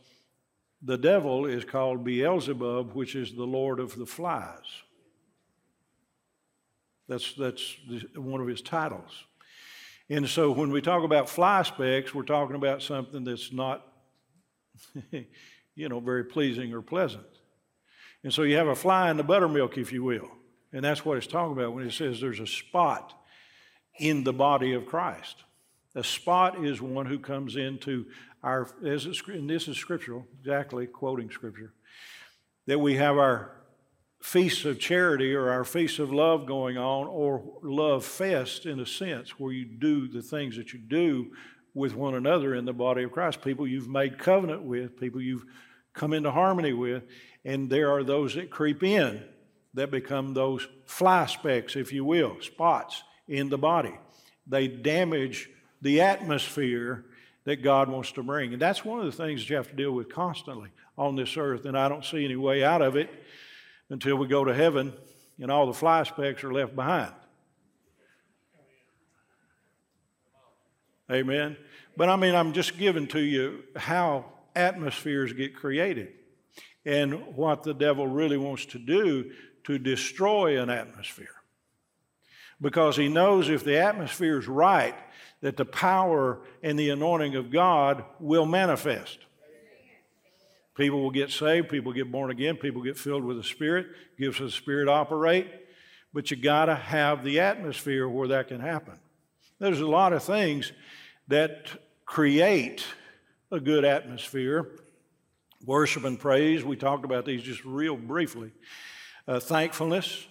the 0.84 0.98
devil 0.98 1.46
is 1.46 1.63
called 1.63 2.04
Beelzebub, 2.04 2.94
which 2.94 3.16
is 3.16 3.34
the 3.34 3.46
Lord 3.46 3.80
of 3.80 3.96
the 3.96 4.06
flies. 4.06 4.84
That's, 7.08 7.34
that's 7.34 7.75
one 8.16 8.42
of 8.42 8.48
his 8.48 8.62
titles. 8.62 9.25
And 10.10 10.28
so 10.28 10.52
when 10.52 10.72
we 10.72 10.82
talk 10.82 11.04
about 11.04 11.30
fly 11.30 11.63
specks, 11.63 12.13
we're 12.13 12.24
talking 12.24 12.56
about 12.56 12.82
something 12.82 13.24
that's 13.24 13.54
not, 13.54 13.88
you 15.75 15.90
know, 15.90 16.00
very 16.00 16.25
pleasing 16.25 16.74
or 16.74 16.82
pleasant. 16.82 17.25
And 18.24 18.34
so 18.34 18.44
you 18.44 18.58
have 18.58 18.68
a 18.68 18.75
fly 18.75 19.10
in 19.10 19.18
the 19.18 19.24
buttermilk, 19.24 19.78
if 19.78 19.92
you 19.94 20.04
will. 20.04 20.30
And 20.74 20.84
that's 20.84 21.06
what 21.06 21.18
it's 21.18 21.28
talking 21.28 21.54
about 21.54 21.74
when 21.74 21.86
it 21.86 21.92
says 21.92 22.20
there's 22.20 22.40
a 22.40 22.48
spot 22.48 23.13
in 24.00 24.24
the 24.24 24.34
body 24.34 24.74
of 24.74 24.86
Christ. 24.86 25.44
A 25.95 26.03
spot 26.03 26.63
is 26.63 26.81
one 26.81 27.05
who 27.05 27.19
comes 27.19 27.55
into 27.55 28.05
our, 28.41 28.67
as 28.85 29.05
and 29.27 29.50
this 29.50 29.67
is 29.67 29.77
scriptural, 29.77 30.25
exactly 30.39 30.88
quoting 30.88 31.29
scripture, 31.29 31.73
that 32.65 32.79
we 32.79 32.95
have 32.95 33.17
our 33.17 33.63
feasts 34.21 34.65
of 34.65 34.79
charity 34.79 35.35
or 35.35 35.50
our 35.50 35.63
feasts 35.63 36.00
of 36.00 36.12
love 36.12 36.45
going 36.45 36.77
on, 36.77 37.07
or 37.07 37.43
love 37.62 38.05
fest 38.05 38.65
in 38.65 38.79
a 38.79 38.85
sense, 38.85 39.38
where 39.38 39.51
you 39.51 39.65
do 39.65 40.07
the 40.07 40.21
things 40.21 40.55
that 40.55 40.73
you 40.73 40.79
do 40.79 41.31
with 41.73 41.93
one 41.93 42.15
another 42.15 42.55
in 42.55 42.65
the 42.65 42.73
body 42.73 43.03
of 43.03 43.12
Christ. 43.12 43.41
People 43.41 43.67
you've 43.67 43.89
made 43.89 44.17
covenant 44.17 44.63
with, 44.63 45.00
people 45.00 45.21
you've 45.21 45.45
come 45.93 46.13
into 46.13 46.31
harmony 46.31 46.73
with, 46.73 47.03
and 47.45 47.69
there 47.69 47.91
are 47.91 48.03
those 48.03 48.35
that 48.35 48.50
creep 48.50 48.81
in 48.81 49.23
that 49.73 49.91
become 49.91 50.33
those 50.33 50.67
fly 50.85 51.25
specks, 51.25 51.75
if 51.75 51.91
you 51.91 52.05
will, 52.05 52.39
spots 52.41 53.03
in 53.27 53.50
the 53.50 53.57
body. 53.57 53.93
They 54.47 54.67
damage 54.67 55.50
the 55.84 56.02
atmosphere 56.02 57.06
that 57.44 57.58
God 57.58 57.90
wants 57.90 58.13
to 58.13 58.24
bring. 58.24 58.54
And 58.54 58.62
that's 58.62 58.86
one 58.86 59.00
of 59.00 59.06
the 59.06 59.12
things 59.12 59.42
that 59.42 59.50
you 59.50 59.56
have 59.58 59.70
to 59.70 59.75
deal 59.75 59.92
with 59.92 60.10
constantly 60.10 60.70
on 60.98 61.16
this 61.16 61.36
earth. 61.38 61.66
And 61.66 61.78
I 61.78 61.90
don't 61.90 62.06
see 62.06 62.24
any 62.24 62.38
way 62.38 62.63
out 62.63 62.82
of 62.82 62.96
it 62.96 63.10
until 63.90 64.16
we 64.16 64.28
go 64.28 64.46
to 64.46 64.54
heaven 64.54 64.94
and 65.40 65.52
all 65.52 65.68
the 65.68 65.74
fly 65.74 66.04
specks 66.04 66.44
are 66.44 66.54
left 66.54 66.75
behind. 66.75 67.13
Amen. 71.12 71.58
But 71.98 72.10
I 72.10 72.16
mean, 72.16 72.34
I'm 72.34 72.54
just 72.54 72.78
giving 72.78 73.08
to 73.08 73.20
you 73.20 73.63
how 73.75 74.25
atmospheres 74.56 75.34
get 75.34 75.54
created 75.56 76.13
and 76.86 77.36
what 77.36 77.63
the 77.63 77.74
devil 77.74 78.08
really 78.08 78.38
wants 78.38 78.66
to 78.68 78.80
do 78.80 79.32
to 79.66 79.78
destroy 79.78 80.62
an 80.62 80.70
atmosphere. 80.70 81.42
Because 82.62 82.95
he 82.95 83.10
knows 83.10 83.50
if 83.50 83.63
the 83.63 83.77
atmosphere 83.77 84.39
is 84.39 84.48
right, 84.48 84.95
that 85.41 85.57
the 85.57 85.65
power 85.65 86.39
and 86.62 86.79
the 86.79 86.89
anointing 86.89 87.36
of 87.36 87.51
God 87.51 88.05
will 88.19 88.45
manifest. 88.45 89.19
People 90.75 91.01
will 91.01 91.12
get 91.12 91.29
saved, 91.29 91.69
people 91.69 91.91
get 91.93 92.12
born 92.12 92.31
again, 92.31 92.55
people 92.55 92.81
get 92.81 92.98
filled 92.98 93.24
with 93.24 93.38
the 93.38 93.43
Spirit, 93.43 93.88
gives 94.17 94.39
the 94.39 94.50
Spirit 94.50 94.88
operate, 94.88 95.48
but 96.13 96.31
you 96.31 96.38
got 96.38 96.65
to 96.65 96.75
have 96.75 97.24
the 97.24 97.41
atmosphere 97.41 98.07
where 98.07 98.29
that 98.29 98.48
can 98.48 98.60
happen. 98.60 98.98
There's 99.60 99.81
a 99.81 99.88
lot 99.88 100.13
of 100.13 100.24
things 100.24 100.72
that 101.27 101.67
create 102.05 102.86
a 103.51 103.60
good 103.60 103.86
atmosphere. 103.86 104.67
Worship 105.65 106.05
and 106.05 106.19
praise, 106.19 106.63
we 106.63 106.75
talked 106.75 107.05
about 107.05 107.25
these 107.25 107.43
just 107.43 107.63
real 107.63 107.95
briefly. 107.95 108.51
Uh, 109.27 109.39
thankfulness, 109.39 110.25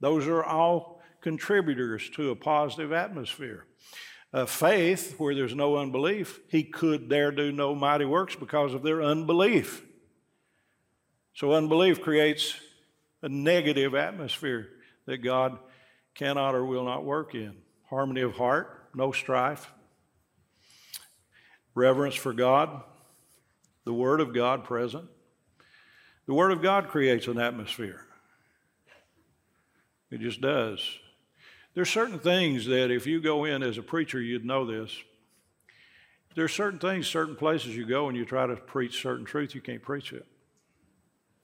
those 0.00 0.26
are 0.26 0.44
all 0.44 0.99
contributors 1.20 2.08
to 2.10 2.30
a 2.30 2.36
positive 2.36 2.92
atmosphere. 2.92 3.66
Uh, 4.32 4.46
faith, 4.46 5.18
where 5.18 5.34
there's 5.34 5.54
no 5.54 5.76
unbelief, 5.76 6.40
he 6.48 6.62
could 6.62 7.08
there 7.08 7.32
do 7.32 7.50
no 7.50 7.74
mighty 7.74 8.04
works 8.04 8.36
because 8.36 8.74
of 8.74 8.82
their 8.82 9.02
unbelief. 9.02 9.84
So, 11.34 11.52
unbelief 11.52 12.00
creates 12.00 12.54
a 13.22 13.28
negative 13.28 13.94
atmosphere 13.94 14.68
that 15.06 15.18
God 15.18 15.58
cannot 16.14 16.54
or 16.54 16.64
will 16.64 16.84
not 16.84 17.04
work 17.04 17.34
in. 17.34 17.56
Harmony 17.88 18.20
of 18.20 18.34
heart, 18.34 18.88
no 18.94 19.10
strife, 19.10 19.72
reverence 21.74 22.14
for 22.14 22.32
God, 22.32 22.82
the 23.84 23.94
Word 23.94 24.20
of 24.20 24.32
God 24.32 24.64
present. 24.64 25.08
The 26.26 26.34
Word 26.34 26.52
of 26.52 26.62
God 26.62 26.88
creates 26.88 27.26
an 27.26 27.40
atmosphere. 27.40 28.06
It 30.10 30.20
just 30.20 30.40
does. 30.40 30.80
There's 31.74 31.90
certain 31.90 32.18
things 32.18 32.66
that 32.66 32.90
if 32.90 33.06
you 33.06 33.20
go 33.20 33.44
in 33.44 33.62
as 33.62 33.78
a 33.78 33.82
preacher, 33.82 34.20
you'd 34.20 34.44
know 34.44 34.66
this. 34.66 34.96
There's 36.34 36.52
certain 36.52 36.78
things, 36.78 37.06
certain 37.06 37.36
places 37.36 37.76
you 37.76 37.86
go 37.86 38.08
and 38.08 38.16
you 38.16 38.24
try 38.24 38.46
to 38.46 38.56
preach 38.56 39.02
certain 39.02 39.24
truth, 39.24 39.54
you 39.54 39.60
can't 39.60 39.82
preach 39.82 40.12
it. 40.12 40.26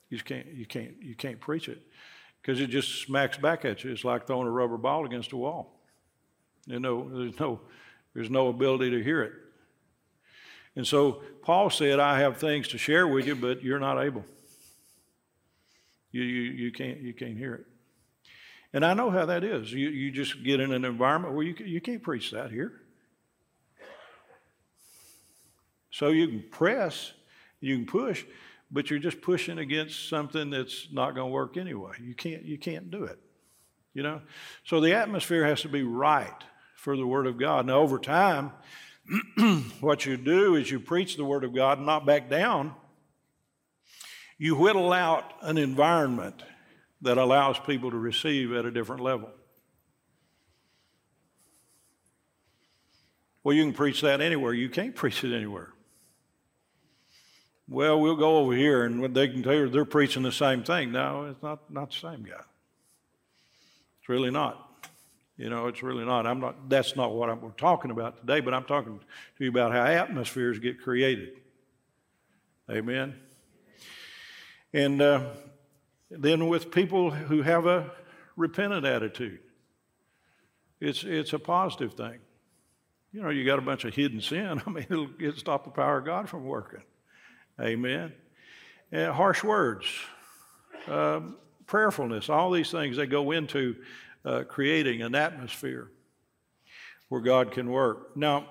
You 0.09 0.18
can't, 0.21 0.47
you 0.47 0.66
can't, 0.66 0.95
you 1.02 1.14
can't 1.14 1.40
preach 1.40 1.68
it 1.68 1.83
because 2.40 2.61
it 2.61 2.68
just 2.68 3.02
smacks 3.02 3.37
back 3.37 3.64
at 3.64 3.83
you. 3.83 3.90
It's 3.90 4.04
like 4.04 4.26
throwing 4.26 4.47
a 4.47 4.50
rubber 4.50 4.76
ball 4.76 5.04
against 5.04 5.33
a 5.33 5.37
wall. 5.37 5.80
You 6.66 6.78
know, 6.78 7.09
there's 7.09 7.38
no, 7.40 7.61
there's 8.14 8.30
no 8.30 8.49
ability 8.49 8.90
to 8.90 9.02
hear 9.02 9.23
it. 9.23 9.33
And 10.76 10.87
so 10.87 11.23
Paul 11.42 11.71
said, 11.71 11.99
I 11.99 12.21
have 12.21 12.37
things 12.37 12.68
to 12.68 12.78
share 12.78 13.09
with 13.09 13.26
you, 13.26 13.35
but 13.35 13.62
you're 13.62 13.80
not 13.80 14.00
able. 14.00 14.25
You, 16.12 16.23
you, 16.23 16.42
you, 16.52 16.73
can't, 16.73 17.00
you 17.00 17.12
can't 17.12 17.37
hear 17.37 17.54
it. 17.54 17.66
And 18.76 18.85
I 18.85 18.92
know 18.92 19.09
how 19.09 19.25
that 19.25 19.42
is. 19.42 19.73
You, 19.73 19.88
you 19.88 20.11
just 20.11 20.45
get 20.45 20.61
in 20.61 20.71
an 20.71 20.85
environment 20.85 21.33
where 21.33 21.47
you, 21.47 21.54
you 21.64 21.80
can't 21.80 22.02
preach 22.02 22.33
that 22.33 22.50
here. 22.50 22.75
So 25.90 26.09
you 26.09 26.28
can 26.28 26.45
press, 26.50 27.14
you 27.59 27.75
can 27.75 27.87
push, 27.87 28.26
but 28.71 28.90
you're 28.90 28.99
just 28.99 29.23
pushing 29.23 29.56
against 29.56 30.11
something 30.11 30.50
that's 30.50 30.88
not 30.92 31.14
going 31.14 31.28
to 31.28 31.33
work 31.33 31.56
anyway. 31.56 31.92
You 32.02 32.14
can't, 32.14 32.45
you 32.45 32.59
can't 32.59 32.90
do 32.90 33.04
it. 33.04 33.18
You 33.95 34.02
know? 34.02 34.21
So 34.64 34.83
the 34.83 34.92
atmosphere 34.92 35.47
has 35.47 35.62
to 35.62 35.71
be 35.71 35.83
right 35.83 36.45
for 36.75 36.99
the 36.99 37.06
Word 37.06 37.26
of 37.26 37.38
God. 37.38 37.64
Now, 37.64 37.78
over 37.78 37.99
time, 37.99 38.52
what 39.80 40.04
you 40.04 40.18
do 40.18 40.54
is 40.54 40.71
you 40.71 40.80
preach 40.80 41.16
the 41.16 41.25
Word 41.25 41.45
of 41.45 41.54
God 41.54 41.78
and 41.78 41.87
not 41.87 42.04
back 42.04 42.28
down. 42.28 42.75
You 44.37 44.54
whittle 44.54 44.92
out 44.92 45.33
an 45.40 45.56
environment 45.56 46.42
that 47.03 47.19
allows 47.19 47.59
people 47.59 47.91
to 47.91 47.99
receive 47.99 48.53
at 48.53 48.65
a 48.65 48.71
different 48.71 49.03
level. 49.03 49.31
Well, 53.45 53.55
you 53.55 53.62
can 53.62 53.75
preach 53.75 54.00
that 54.00 54.21
anywhere. 54.21 54.53
You 54.53 54.69
can't 54.69 54.95
preach 54.95 55.23
it 55.23 55.35
anywhere. 55.35 55.73
Well, 57.69 58.00
we'll 58.00 58.17
go 58.17 58.38
over 58.38 58.55
here 58.55 58.85
and 58.85 59.15
they 59.15 59.29
can 59.29 59.43
tell 59.43 59.55
you 59.55 59.69
they're 59.69 59.85
preaching 59.85 60.23
the 60.23 60.33
same 60.33 60.62
thing. 60.62 60.93
No, 60.93 61.25
it's 61.25 61.43
not, 61.43 61.71
not 61.71 61.91
the 61.91 61.97
same 61.97 62.23
guy. 62.23 62.43
It's 64.00 64.09
really 64.09 64.31
not. 64.31 64.62
You 65.37 65.50
know, 65.50 65.67
it's 65.67 65.83
really 65.83 66.05
not. 66.05 66.26
I'm 66.26 66.41
not. 66.41 66.69
That's 66.69 66.97
not 66.97 67.12
what 67.12 67.29
I'm, 67.29 67.41
we're 67.41 67.50
talking 67.50 67.91
about 67.91 68.21
today. 68.21 68.41
But 68.41 68.55
I'm 68.55 68.65
talking 68.65 68.99
to 68.99 69.45
you 69.45 69.50
about 69.50 69.73
how 69.73 69.85
atmospheres 69.85 70.59
get 70.59 70.81
created. 70.81 71.41
Amen. 72.71 73.15
And 74.73 75.03
uh, 75.03 75.29
then 76.11 76.49
with 76.49 76.71
people 76.71 77.11
who 77.11 77.43
have 77.43 77.67
a 77.67 77.91
repentant 78.37 78.87
attitude, 78.87 79.41
it's, 80.81 81.05
it's 81.05 81.33
a 81.33 81.39
positive 81.39 81.95
thing. 81.95 82.19
You 83.13 83.23
know, 83.23 83.31
you 83.31 83.45
got 83.45 83.59
a 83.59 83.63
bunch 83.63 83.85
of 83.85 83.95
hidden 83.95 84.21
sin. 84.21 84.63
I 84.67 84.71
mean, 84.71 84.87
it'll, 84.89 85.09
it'll 85.19 85.39
stop 85.39 85.65
the 85.65 85.71
power 85.71 85.99
of 85.99 86.05
God 86.05 86.29
from 86.29 86.45
working. 86.45 86.83
Amen. 87.61 88.13
Harsh 88.93 89.43
words, 89.43 89.87
um, 90.87 91.37
prayerfulness, 91.67 92.29
all 92.29 92.51
these 92.51 92.71
things, 92.71 92.97
they 92.97 93.07
go 93.07 93.33
into 93.33 93.75
uh, 94.25 94.45
creating 94.47 95.03
an 95.03 95.15
atmosphere 95.15 95.91
where 97.09 97.21
God 97.21 97.53
can 97.53 97.71
work. 97.71 98.17
Now, 98.17 98.47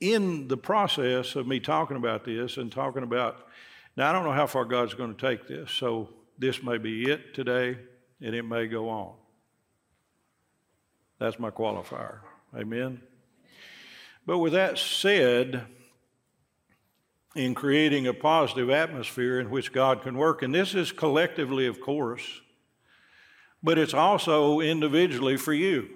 in 0.00 0.48
the 0.48 0.56
process 0.56 1.36
of 1.36 1.46
me 1.46 1.60
talking 1.60 1.96
about 1.96 2.24
this 2.24 2.56
and 2.56 2.70
talking 2.70 3.02
about, 3.02 3.48
now 3.96 4.10
I 4.10 4.12
don't 4.12 4.24
know 4.24 4.32
how 4.32 4.46
far 4.46 4.64
God's 4.64 4.94
going 4.94 5.14
to 5.14 5.20
take 5.20 5.46
this, 5.46 5.70
so 5.70 6.10
this 6.38 6.62
may 6.62 6.78
be 6.78 7.10
it 7.10 7.34
today, 7.34 7.78
and 8.20 8.34
it 8.34 8.44
may 8.44 8.66
go 8.66 8.88
on. 8.88 9.12
That's 11.18 11.38
my 11.38 11.50
qualifier. 11.50 12.18
Amen. 12.56 13.00
But 14.26 14.38
with 14.38 14.52
that 14.52 14.78
said, 14.78 15.66
in 17.34 17.54
creating 17.54 18.06
a 18.06 18.14
positive 18.14 18.70
atmosphere 18.70 19.40
in 19.40 19.50
which 19.50 19.72
God 19.72 20.02
can 20.02 20.16
work, 20.16 20.42
and 20.42 20.54
this 20.54 20.74
is 20.74 20.92
collectively, 20.92 21.66
of 21.66 21.80
course, 21.80 22.40
but 23.62 23.78
it's 23.78 23.94
also 23.94 24.60
individually 24.60 25.36
for 25.36 25.52
you. 25.52 25.88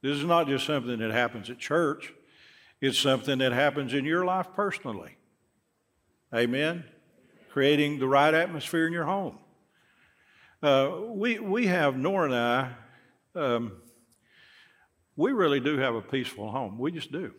This 0.00 0.16
is 0.16 0.24
not 0.24 0.48
just 0.48 0.66
something 0.66 0.98
that 0.98 1.12
happens 1.12 1.48
at 1.48 1.58
church. 1.58 2.12
It's 2.80 2.98
something 2.98 3.38
that 3.38 3.52
happens 3.52 3.94
in 3.94 4.04
your 4.04 4.24
life 4.24 4.48
personally. 4.54 5.16
Amen? 6.34 6.84
Creating 7.52 7.98
the 7.98 8.08
right 8.08 8.32
atmosphere 8.32 8.86
in 8.86 8.94
your 8.94 9.04
home. 9.04 9.38
Uh, 10.62 10.90
we, 11.08 11.38
we 11.38 11.66
have, 11.66 11.98
Nora 11.98 12.24
and 12.24 12.34
I, 12.34 12.72
um, 13.34 13.72
we 15.16 15.32
really 15.32 15.60
do 15.60 15.76
have 15.76 15.94
a 15.94 16.00
peaceful 16.00 16.50
home. 16.50 16.78
We 16.78 16.92
just 16.92 17.12
do. 17.12 17.34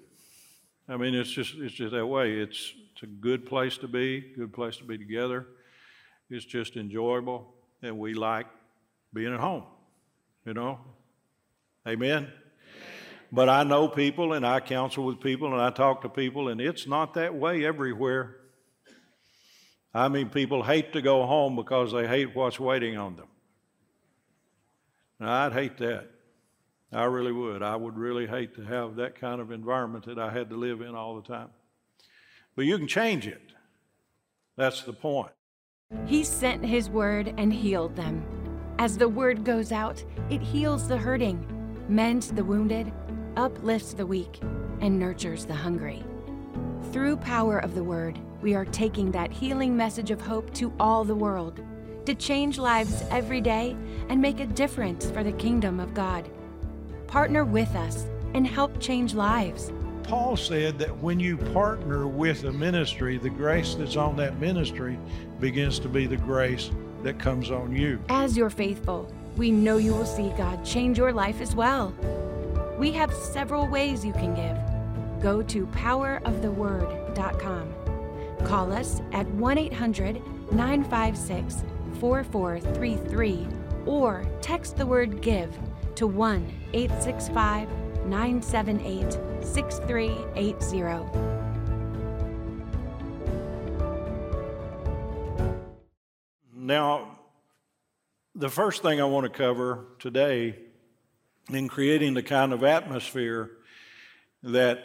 I 0.88 0.98
mean, 0.98 1.15
it's 1.15 1.32
just, 1.32 1.55
it's 1.55 1.74
just 1.74 1.93
that 1.93 2.05
way. 2.05 2.34
It's, 2.34 2.75
it's 2.91 3.01
a 3.01 3.08
good 3.08 3.48
place 3.48 3.79
to 3.79 3.88
be, 3.88 4.22
good 4.38 4.53
place 4.53 4.77
to 4.77 4.84
be 4.84 5.00
together. 5.00 5.48
It's 6.29 6.46
just 6.46 6.75
enjoyable, 6.75 7.51
and 7.82 7.98
we 7.98 8.13
like 8.13 8.46
being 9.15 9.34
at 9.34 9.39
home, 9.39 9.63
you 10.46 10.53
know? 10.53 10.77
Amen? 11.88 12.32
But 13.32 13.50
I 13.50 13.63
know 13.63 13.88
people, 13.88 14.34
and 14.34 14.46
I 14.46 14.60
counsel 14.60 15.05
with 15.05 15.22
people, 15.22 15.53
and 15.53 15.60
I 15.60 15.72
talk 15.72 16.03
to 16.03 16.10
people, 16.10 16.50
and 16.50 16.62
it's 16.62 16.86
not 16.86 17.15
that 17.15 17.34
way 17.34 17.65
everywhere. 17.65 18.36
I 19.94 20.08
mean, 20.08 20.30
people 20.30 20.64
hate 20.64 20.94
to 20.94 21.02
go 21.02 21.26
home 21.26 21.56
because 21.56 21.92
they 21.92 22.08
hate 22.08 22.36
what's 22.36 22.60
waiting 22.60 22.98
on 22.98 23.16
them. 23.16 23.28
Now, 25.20 25.46
I'd 25.46 25.54
hate 25.54 25.78
that. 25.78 26.10
I 26.92 27.06
really 27.06 27.32
would. 27.32 27.64
I 27.64 27.76
would 27.76 27.98
really 27.98 28.28
hate 28.28 28.56
to 28.56 28.64
have 28.64 28.96
that 28.96 29.16
kind 29.16 29.40
of 29.40 29.52
environment 29.52 30.06
that 30.06 30.20
I 30.20 30.32
had 30.32 30.50
to 30.50 30.56
live 30.56 30.82
in 30.82 30.96
all 30.96 31.16
the 31.16 31.28
time. 31.28 31.50
But 32.56 32.66
you 32.66 32.78
can 32.78 32.88
change 32.88 33.28
it. 33.28 33.42
That's 34.56 34.82
the 34.82 34.94
point. 34.94 35.32
He 36.06 36.24
sent 36.24 36.66
His 36.66 36.90
word 36.90 37.34
and 37.38 37.54
healed 37.54 37.96
them. 37.96 38.24
As 38.80 38.98
the 38.98 39.10
word 39.10 39.44
goes 39.44 39.72
out, 39.72 40.04
it 40.30 40.42
heals 40.42 40.88
the 40.88 40.98
hurting, 40.98 41.46
mends 41.88 42.32
the 42.32 42.44
wounded, 42.44 42.92
uplifts 43.38 43.94
the 43.94 44.06
weak, 44.06 44.40
and 44.82 45.00
nurtures 45.00 45.46
the 45.46 45.54
hungry. 45.54 46.04
Through 46.92 47.18
power 47.18 47.60
of 47.60 47.76
the 47.76 47.84
word, 47.84 48.20
we 48.44 48.54
are 48.54 48.66
taking 48.66 49.10
that 49.12 49.32
healing 49.32 49.76
message 49.76 50.12
of 50.12 50.22
hope 50.22 50.54
to 50.54 50.72
all 50.78 51.06
the 51.06 51.16
world 51.16 51.62
to 52.06 52.14
change 52.14 52.60
lives 52.60 53.04
every 53.10 53.40
day 53.40 53.78
and 54.10 54.22
make 54.22 54.42
a 54.42 54.46
difference 54.46 55.10
for 55.10 55.24
the 55.24 55.32
kingdom 55.32 55.80
of 55.80 55.94
God. 55.94 56.30
Partner 57.08 57.46
with 57.46 57.74
us 57.76 58.06
and 58.34 58.46
help 58.46 58.78
change 58.82 59.14
lives. 59.14 59.72
Paul 60.04 60.36
said 60.36 60.78
that 60.80 60.98
when 60.98 61.22
you 61.22 61.38
partner 61.38 62.06
with 62.06 62.44
a 62.44 62.52
ministry, 62.52 63.18
the 63.18 63.30
grace 63.30 63.76
that's 63.76 63.96
on 63.96 64.18
that 64.18 64.38
ministry 64.38 65.00
begins 65.40 65.80
to 65.80 65.88
be 65.88 66.06
the 66.06 66.18
grace 66.18 66.72
that 67.04 67.20
comes 67.20 67.50
on 67.50 67.74
you. 67.74 68.02
As 68.10 68.36
you're 68.36 68.50
faithful, 68.50 69.10
we 69.38 69.52
know 69.52 69.78
you 69.78 69.94
will 69.94 70.06
see 70.06 70.34
God 70.38 70.66
change 70.66 70.98
your 70.98 71.14
life 71.14 71.40
as 71.40 71.56
well. 71.56 71.96
We 72.78 72.92
have 72.92 73.14
several 73.14 73.68
ways 73.68 74.04
you 74.04 74.12
can 74.12 74.36
give. 74.36 75.24
Go 75.24 75.42
to 75.44 75.66
poweroftheword.com. 75.68 77.73
Call 78.46 78.72
us 78.72 79.02
at 79.12 79.28
1 79.30 79.58
800 79.58 80.22
956 80.52 81.64
4433 82.00 83.48
or 83.86 84.26
text 84.42 84.78
the 84.78 84.86
word 84.86 85.22
give 85.22 85.58
to 85.96 86.08
1 86.08 86.52
865 86.74 87.70
978 88.06 89.18
6380. 89.46 91.44
Now, 96.56 97.20
the 98.36 98.50
first 98.50 98.82
thing 98.82 99.02
I 99.02 99.06
want 99.06 99.26
to 99.26 99.30
cover 99.30 99.86
today 100.00 100.58
in 101.50 101.68
creating 101.68 102.14
the 102.14 102.24
kind 102.24 102.54
of 102.54 102.64
atmosphere 102.64 103.52
that 104.44 104.80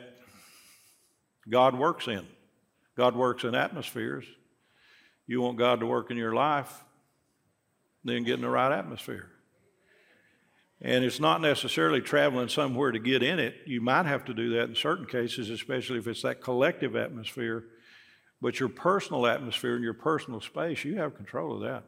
God 1.49 1.77
works 1.77 2.09
in. 2.09 2.27
God 2.99 3.15
works 3.15 3.45
in 3.45 3.55
atmospheres. 3.55 4.25
You 5.29 5.41
want 5.41 5.57
God 5.57 5.79
to 5.81 5.87
work 5.87 6.11
in 6.11 6.17
your 6.17 6.35
life, 6.35 6.85
then 8.03 8.25
get 8.25 8.35
in 8.35 8.41
the 8.41 8.49
right 8.49 8.77
atmosphere. 8.77 9.31
And 10.83 11.05
it's 11.05 11.21
not 11.21 11.41
necessarily 11.41 12.01
traveling 12.01 12.49
somewhere 12.49 12.91
to 12.91 12.99
get 12.99 13.23
in 13.23 13.39
it. 13.39 13.55
You 13.67 13.81
might 13.81 14.07
have 14.07 14.25
to 14.25 14.35
do 14.35 14.51
that 14.55 14.65
in 14.65 14.75
certain 14.75 15.07
cases, 15.07 15.49
especially 15.49 15.99
if 15.99 16.09
it's 16.09 16.23
that 16.23 16.41
collective 16.41 16.97
atmosphere. 16.97 17.67
But 18.43 18.59
your 18.59 18.69
personal 18.69 19.29
atmosphere 19.29 19.77
and 19.77 19.85
your 19.85 19.95
personal 19.95 20.41
space, 20.41 20.85
you 20.85 20.99
have 20.99 21.15
control 21.15 21.55
of 21.55 21.61
that. 21.61 21.85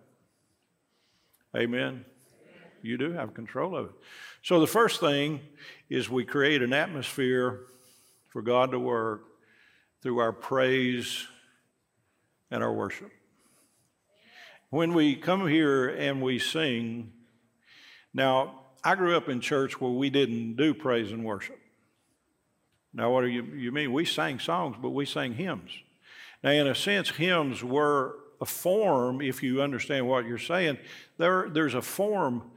Amen. 1.56 2.04
You 2.82 2.98
do 2.98 3.10
have 3.14 3.34
control 3.34 3.76
of 3.76 3.86
it. 3.86 3.92
So 4.44 4.60
the 4.60 4.68
first 4.68 5.00
thing 5.00 5.40
is 5.88 6.08
we 6.08 6.24
create 6.24 6.62
an 6.62 6.72
atmosphere 6.72 7.62
for 8.28 8.42
God 8.42 8.70
to 8.70 8.78
work 8.78 9.24
through 10.02 10.18
our 10.18 10.32
praise 10.32 11.26
and 12.50 12.62
our 12.62 12.72
worship. 12.72 13.10
When 14.70 14.94
we 14.94 15.16
come 15.16 15.46
here 15.48 15.88
and 15.88 16.22
we 16.22 16.38
sing, 16.38 17.12
now 18.14 18.60
I 18.82 18.94
grew 18.94 19.16
up 19.16 19.28
in 19.28 19.40
church 19.40 19.80
where 19.80 19.90
we 19.90 20.10
didn't 20.10 20.56
do 20.56 20.74
praise 20.74 21.12
and 21.12 21.24
worship. 21.24 21.58
Now, 22.92 23.12
what 23.12 23.22
do 23.22 23.28
you, 23.28 23.42
you 23.42 23.72
mean? 23.72 23.92
We 23.92 24.04
sang 24.04 24.38
songs, 24.38 24.76
but 24.80 24.90
we 24.90 25.06
sang 25.06 25.34
hymns. 25.34 25.70
Now, 26.42 26.50
in 26.50 26.66
a 26.66 26.74
sense, 26.74 27.10
hymns 27.10 27.62
were 27.62 28.16
a 28.40 28.46
form, 28.46 29.20
if 29.20 29.42
you 29.42 29.60
understand 29.60 30.08
what 30.08 30.24
you're 30.24 30.38
saying, 30.38 30.78
there, 31.18 31.48
there's 31.50 31.74
a 31.74 31.82
form 31.82 32.50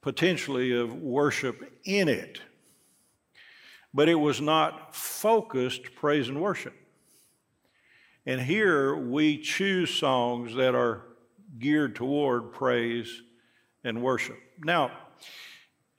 potentially 0.00 0.78
of 0.78 0.94
worship 0.94 1.78
in 1.84 2.08
it. 2.08 2.40
But 3.94 4.08
it 4.08 4.16
was 4.16 4.40
not 4.40 4.94
focused 4.94 5.94
praise 5.94 6.28
and 6.28 6.42
worship. 6.42 6.74
And 8.26 8.40
here 8.40 8.96
we 8.96 9.38
choose 9.38 9.94
songs 9.94 10.54
that 10.56 10.74
are 10.74 11.02
geared 11.58 11.94
toward 11.94 12.52
praise 12.52 13.22
and 13.84 14.02
worship. 14.02 14.36
Now, 14.58 14.90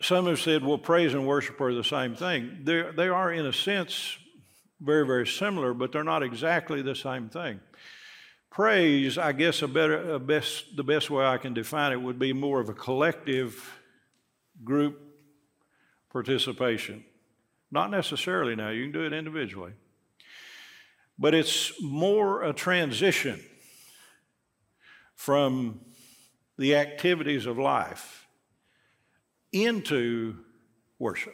some 0.01 0.25
have 0.25 0.39
said, 0.39 0.63
well, 0.63 0.77
praise 0.77 1.13
and 1.13 1.25
worship 1.25 1.61
are 1.61 1.73
the 1.73 1.83
same 1.83 2.15
thing. 2.15 2.59
They're, 2.63 2.91
they 2.91 3.07
are, 3.07 3.31
in 3.31 3.45
a 3.45 3.53
sense, 3.53 4.17
very, 4.81 5.05
very 5.05 5.25
similar, 5.25 5.73
but 5.73 5.91
they're 5.91 6.03
not 6.03 6.23
exactly 6.23 6.81
the 6.81 6.95
same 6.95 7.29
thing. 7.29 7.61
Praise, 8.51 9.17
I 9.17 9.31
guess 9.31 9.61
a 9.61 9.67
better, 9.67 10.13
a 10.13 10.19
best, 10.19 10.75
the 10.75 10.83
best 10.83 11.09
way 11.09 11.25
I 11.25 11.37
can 11.37 11.53
define 11.53 11.91
it 11.91 12.01
would 12.01 12.19
be 12.19 12.33
more 12.33 12.59
of 12.59 12.69
a 12.69 12.73
collective 12.73 13.79
group 14.63 14.99
participation. 16.11 17.03
Not 17.71 17.91
necessarily 17.91 18.55
now, 18.55 18.69
you 18.69 18.83
can 18.83 18.91
do 18.91 19.05
it 19.05 19.13
individually. 19.13 19.73
But 21.17 21.33
it's 21.33 21.73
more 21.81 22.43
a 22.43 22.53
transition 22.53 23.41
from 25.15 25.79
the 26.57 26.75
activities 26.75 27.45
of 27.45 27.57
life 27.57 28.27
into 29.51 30.37
worship. 30.99 31.33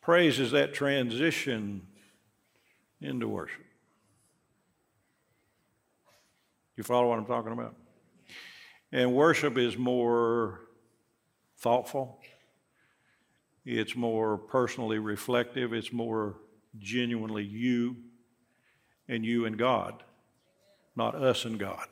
Praise 0.00 0.40
is 0.40 0.50
that 0.52 0.74
transition 0.74 1.86
into 3.00 3.28
worship. 3.28 3.64
You 6.76 6.82
follow 6.82 7.08
what 7.08 7.18
I'm 7.18 7.26
talking 7.26 7.52
about? 7.52 7.76
And 8.90 9.14
worship 9.14 9.58
is 9.58 9.76
more 9.76 10.62
thoughtful, 11.58 12.18
it's 13.64 13.94
more 13.94 14.38
personally 14.38 14.98
reflective, 14.98 15.72
it's 15.72 15.92
more 15.92 16.36
genuinely 16.78 17.44
you 17.44 17.96
and 19.08 19.24
you 19.24 19.44
and 19.44 19.58
God, 19.58 20.02
not 20.96 21.14
us 21.14 21.44
and 21.44 21.58
God. 21.58 21.86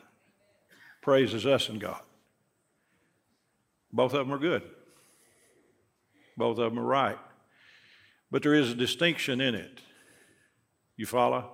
Praise 1.02 1.34
is 1.34 1.46
us 1.46 1.68
and 1.68 1.80
God. 1.80 2.00
Both 3.92 4.12
of 4.12 4.26
them 4.26 4.34
are 4.34 4.38
good. 4.38 4.62
Both 6.36 6.58
of 6.58 6.70
them 6.70 6.78
are 6.78 6.86
right. 6.86 7.18
But 8.30 8.42
there 8.42 8.54
is 8.54 8.70
a 8.70 8.74
distinction 8.74 9.40
in 9.40 9.54
it. 9.54 9.80
You 10.96 11.06
follow? 11.06 11.50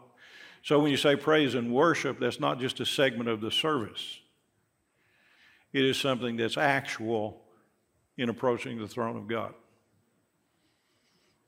So 0.62 0.80
when 0.80 0.90
you 0.90 0.96
say 0.96 1.14
praise 1.14 1.54
and 1.54 1.72
worship, 1.72 2.18
that's 2.18 2.40
not 2.40 2.58
just 2.58 2.80
a 2.80 2.86
segment 2.86 3.28
of 3.28 3.40
the 3.40 3.50
service, 3.50 4.18
it 5.72 5.84
is 5.84 5.96
something 5.98 6.36
that's 6.36 6.56
actual 6.56 7.42
in 8.16 8.28
approaching 8.28 8.78
the 8.78 8.88
throne 8.88 9.16
of 9.16 9.28
God. 9.28 9.54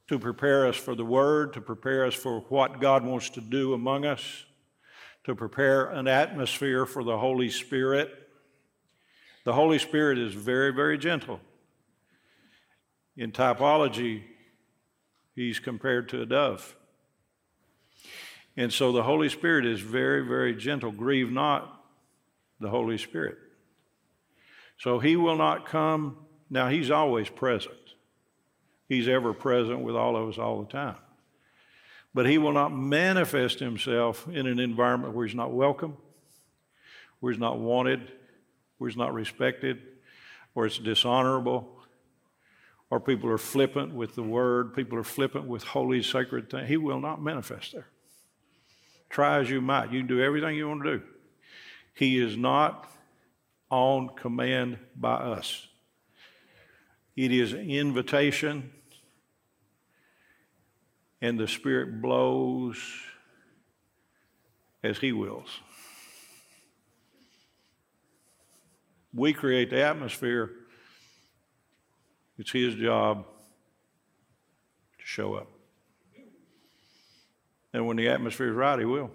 To 0.08 0.18
prepare 0.18 0.66
us 0.66 0.76
for 0.76 0.94
the 0.94 1.04
Word, 1.04 1.52
to 1.54 1.60
prepare 1.60 2.04
us 2.04 2.14
for 2.14 2.40
what 2.48 2.80
God 2.80 3.04
wants 3.04 3.30
to 3.30 3.40
do 3.40 3.74
among 3.74 4.04
us, 4.04 4.44
to 5.24 5.34
prepare 5.34 5.86
an 5.86 6.06
atmosphere 6.06 6.86
for 6.86 7.02
the 7.02 7.18
Holy 7.18 7.50
Spirit. 7.50 8.10
The 9.44 9.52
Holy 9.52 9.78
Spirit 9.78 10.18
is 10.18 10.32
very, 10.32 10.72
very 10.72 10.96
gentle. 10.96 11.40
In 13.16 13.32
typology, 13.32 14.22
he's 15.34 15.58
compared 15.58 16.08
to 16.10 16.22
a 16.22 16.26
dove. 16.26 16.76
And 18.56 18.72
so 18.72 18.92
the 18.92 19.02
Holy 19.02 19.28
Spirit 19.28 19.66
is 19.66 19.80
very, 19.80 20.24
very 20.26 20.54
gentle. 20.54 20.90
Grieve 20.90 21.30
not 21.30 21.84
the 22.60 22.70
Holy 22.70 22.98
Spirit. 22.98 23.36
So 24.78 24.98
he 24.98 25.16
will 25.16 25.36
not 25.36 25.66
come. 25.66 26.16
Now, 26.48 26.68
he's 26.68 26.90
always 26.90 27.28
present. 27.28 27.74
He's 28.88 29.08
ever 29.08 29.32
present 29.32 29.80
with 29.80 29.96
all 29.96 30.16
of 30.16 30.28
us 30.28 30.38
all 30.38 30.62
the 30.62 30.70
time. 30.70 30.96
But 32.14 32.26
He 32.26 32.38
will 32.38 32.52
not 32.52 32.70
manifest 32.70 33.58
Himself 33.58 34.26
in 34.28 34.46
an 34.46 34.58
environment 34.58 35.14
where 35.14 35.26
He's 35.26 35.34
not 35.34 35.52
welcome, 35.52 35.96
where 37.20 37.32
He's 37.32 37.40
not 37.40 37.58
wanted, 37.58 38.12
where 38.78 38.88
He's 38.88 38.96
not 38.96 39.12
respected, 39.12 39.82
where 40.54 40.66
it's 40.66 40.78
dishonorable, 40.78 41.68
or 42.88 43.00
people 43.00 43.28
are 43.30 43.38
flippant 43.38 43.92
with 43.92 44.14
the 44.14 44.22
Word, 44.22 44.74
people 44.74 44.98
are 44.98 45.04
flippant 45.04 45.46
with 45.46 45.64
holy, 45.64 46.02
sacred 46.02 46.48
things. 46.48 46.68
He 46.68 46.76
will 46.76 47.00
not 47.00 47.20
manifest 47.20 47.72
there. 47.72 47.88
Try 49.10 49.40
as 49.40 49.50
you 49.50 49.60
might, 49.60 49.92
you 49.92 50.00
can 50.00 50.08
do 50.08 50.22
everything 50.22 50.56
you 50.56 50.68
want 50.68 50.84
to 50.84 50.98
do. 50.98 51.04
He 51.94 52.18
is 52.18 52.36
not 52.36 52.90
on 53.70 54.10
command 54.16 54.78
by 54.94 55.14
us. 55.14 55.66
It 57.16 57.32
is 57.32 57.54
invitation, 57.54 58.70
and 61.20 61.38
the 61.38 61.48
Spirit 61.48 62.00
blows 62.00 62.78
as 64.82 64.98
He 64.98 65.12
wills. 65.12 65.48
We 69.14 69.32
create 69.32 69.70
the 69.70 69.82
atmosphere. 69.82 70.50
It's 72.38 72.50
His 72.50 72.74
job 72.74 73.24
to 74.98 75.04
show 75.04 75.34
up. 75.34 75.48
And 77.72 77.86
when 77.86 77.96
the 77.96 78.08
atmosphere 78.08 78.50
is 78.50 78.54
right, 78.54 78.78
He 78.78 78.84
will. 78.84 79.10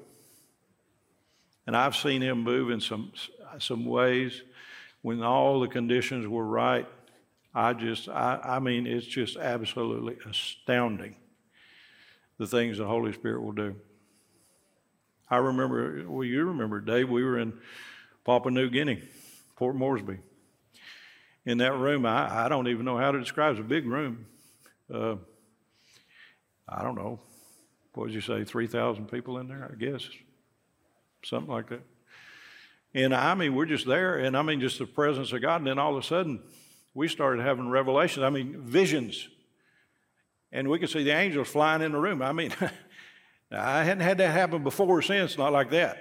And 1.67 1.77
I've 1.77 1.95
seen 1.95 2.21
Him 2.21 2.43
move 2.43 2.71
in 2.71 2.81
some, 2.81 3.11
some 3.59 3.85
ways 3.85 4.41
when 5.01 5.21
all 5.23 5.59
the 5.59 5.67
conditions 5.67 6.27
were 6.27 6.45
right 6.45 6.87
I 7.53 7.73
just, 7.73 8.07
I, 8.07 8.39
I 8.43 8.59
mean, 8.59 8.87
it's 8.87 9.05
just 9.05 9.35
absolutely 9.35 10.17
astounding 10.29 11.15
the 12.41 12.47
things 12.47 12.79
the 12.79 12.87
Holy 12.87 13.13
Spirit 13.13 13.43
will 13.43 13.51
do. 13.51 13.75
I 15.29 15.37
remember, 15.37 16.03
well, 16.07 16.23
you 16.23 16.43
remember, 16.45 16.81
Dave, 16.81 17.07
we 17.07 17.23
were 17.23 17.37
in 17.37 17.53
Papua 18.25 18.51
New 18.51 18.67
Guinea, 18.71 19.03
Port 19.55 19.75
Moresby. 19.75 20.17
In 21.45 21.59
that 21.59 21.77
room, 21.77 22.03
I, 22.03 22.45
I 22.45 22.49
don't 22.49 22.67
even 22.67 22.83
know 22.83 22.97
how 22.97 23.11
to 23.11 23.19
describe 23.19 23.49
it. 23.49 23.59
It's 23.59 23.65
a 23.65 23.69
big 23.69 23.85
room. 23.85 24.25
Uh, 24.91 25.17
I 26.67 26.81
don't 26.81 26.95
know. 26.95 27.19
What 27.93 28.07
did 28.07 28.15
you 28.15 28.21
say? 28.21 28.43
3,000 28.43 29.05
people 29.05 29.37
in 29.37 29.47
there, 29.47 29.69
I 29.71 29.75
guess. 29.75 30.09
Something 31.23 31.53
like 31.53 31.69
that. 31.69 31.81
And 32.95 33.13
I 33.13 33.35
mean, 33.35 33.53
we're 33.53 33.67
just 33.67 33.85
there, 33.85 34.17
and 34.17 34.35
I 34.35 34.41
mean, 34.41 34.59
just 34.59 34.79
the 34.79 34.87
presence 34.87 35.31
of 35.31 35.43
God. 35.43 35.57
And 35.57 35.67
then 35.67 35.77
all 35.77 35.95
of 35.95 36.03
a 36.03 36.07
sudden, 36.07 36.41
we 36.95 37.07
started 37.07 37.45
having 37.45 37.69
revelations, 37.69 38.23
I 38.23 38.31
mean, 38.31 38.59
visions. 38.61 39.29
And 40.51 40.69
we 40.69 40.79
could 40.79 40.89
see 40.89 41.03
the 41.03 41.15
angels 41.15 41.47
flying 41.47 41.81
in 41.81 41.91
the 41.91 41.99
room. 41.99 42.21
I 42.21 42.31
mean, 42.31 42.53
I 43.51 43.83
hadn't 43.83 44.03
had 44.03 44.17
that 44.17 44.31
happen 44.31 44.63
before 44.63 44.87
or 44.87 45.01
since, 45.01 45.37
not 45.37 45.53
like 45.53 45.71
that. 45.71 45.97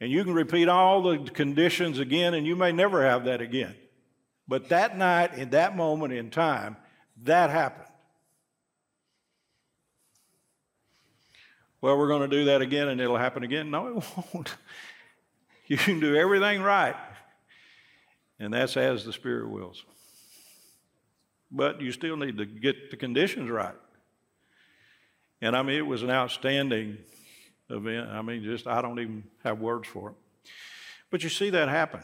And 0.00 0.10
you 0.10 0.24
can 0.24 0.34
repeat 0.34 0.68
all 0.68 1.02
the 1.02 1.18
conditions 1.30 1.98
again, 1.98 2.34
and 2.34 2.46
you 2.46 2.54
may 2.54 2.70
never 2.70 3.04
have 3.04 3.24
that 3.24 3.40
again. 3.40 3.74
But 4.46 4.68
that 4.68 4.96
night, 4.96 5.34
in 5.34 5.50
that 5.50 5.76
moment 5.76 6.12
in 6.12 6.30
time, 6.30 6.76
that 7.24 7.50
happened. 7.50 7.84
Well, 11.80 11.96
we're 11.96 12.08
going 12.08 12.28
to 12.28 12.36
do 12.36 12.46
that 12.46 12.60
again 12.60 12.88
and 12.88 13.00
it'll 13.00 13.18
happen 13.18 13.44
again. 13.44 13.70
No, 13.70 13.98
it 13.98 14.04
won't. 14.34 14.54
You 15.70 15.76
can 15.76 16.00
do 16.00 16.16
everything 16.16 16.62
right 16.62 16.96
and 18.40 18.52
that's 18.52 18.76
as 18.76 19.04
the 19.04 19.12
Spirit 19.12 19.48
wills. 19.50 19.84
But 21.50 21.80
you 21.80 21.92
still 21.92 22.16
need 22.16 22.36
to 22.38 22.44
get 22.44 22.90
the 22.90 22.96
conditions 22.96 23.50
right. 23.50 23.74
And 25.40 25.56
I 25.56 25.62
mean, 25.62 25.76
it 25.76 25.86
was 25.86 26.02
an 26.02 26.10
outstanding 26.10 26.98
event. 27.70 28.10
I 28.10 28.22
mean, 28.22 28.42
just, 28.42 28.66
I 28.66 28.82
don't 28.82 28.98
even 28.98 29.24
have 29.44 29.60
words 29.60 29.88
for 29.88 30.10
it. 30.10 30.16
But 31.10 31.22
you 31.22 31.28
see 31.28 31.50
that 31.50 31.68
happen. 31.68 32.02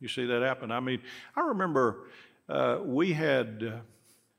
You 0.00 0.08
see 0.08 0.26
that 0.26 0.42
happen. 0.42 0.70
I 0.70 0.80
mean, 0.80 1.00
I 1.34 1.40
remember 1.40 2.08
uh, 2.48 2.78
we 2.82 3.12
had, 3.12 3.64
uh, 3.66 3.78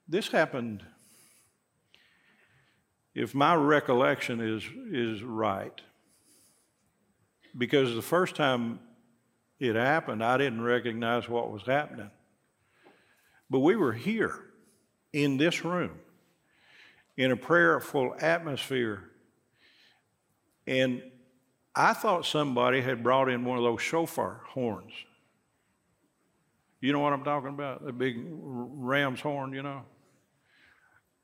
this 0.08 0.28
happened, 0.28 0.84
if 3.16 3.34
my 3.34 3.56
recollection 3.56 4.40
is, 4.42 4.64
is 4.92 5.24
right, 5.24 5.82
because 7.58 7.96
the 7.96 8.02
first 8.02 8.36
time 8.36 8.80
it 9.60 9.76
happened, 9.76 10.24
I 10.24 10.38
didn't 10.38 10.62
recognize 10.62 11.28
what 11.28 11.52
was 11.52 11.64
happening. 11.64 12.12
But 13.50 13.60
we 13.60 13.76
were 13.76 13.94
here 13.94 14.44
in 15.14 15.38
this 15.38 15.64
room 15.64 15.92
in 17.16 17.32
a 17.32 17.38
prayerful 17.38 18.16
atmosphere. 18.20 19.04
And 20.66 21.02
I 21.76 21.94
thought 21.94 22.26
somebody 22.26 22.82
had 22.82 23.04
brought 23.04 23.30
in 23.30 23.46
one 23.46 23.58
of 23.58 23.64
those 23.64 23.82
shofar 23.82 24.42
horns. 24.50 24.92
You 26.80 26.94
know 26.94 27.00
what 27.00 27.14
I'm 27.14 27.24
talking 27.24 27.50
about? 27.50 27.86
The 27.86 27.92
big 27.92 28.18
ram's 28.20 29.22
horn, 29.22 29.54
you 29.54 29.64
know? 29.64 29.84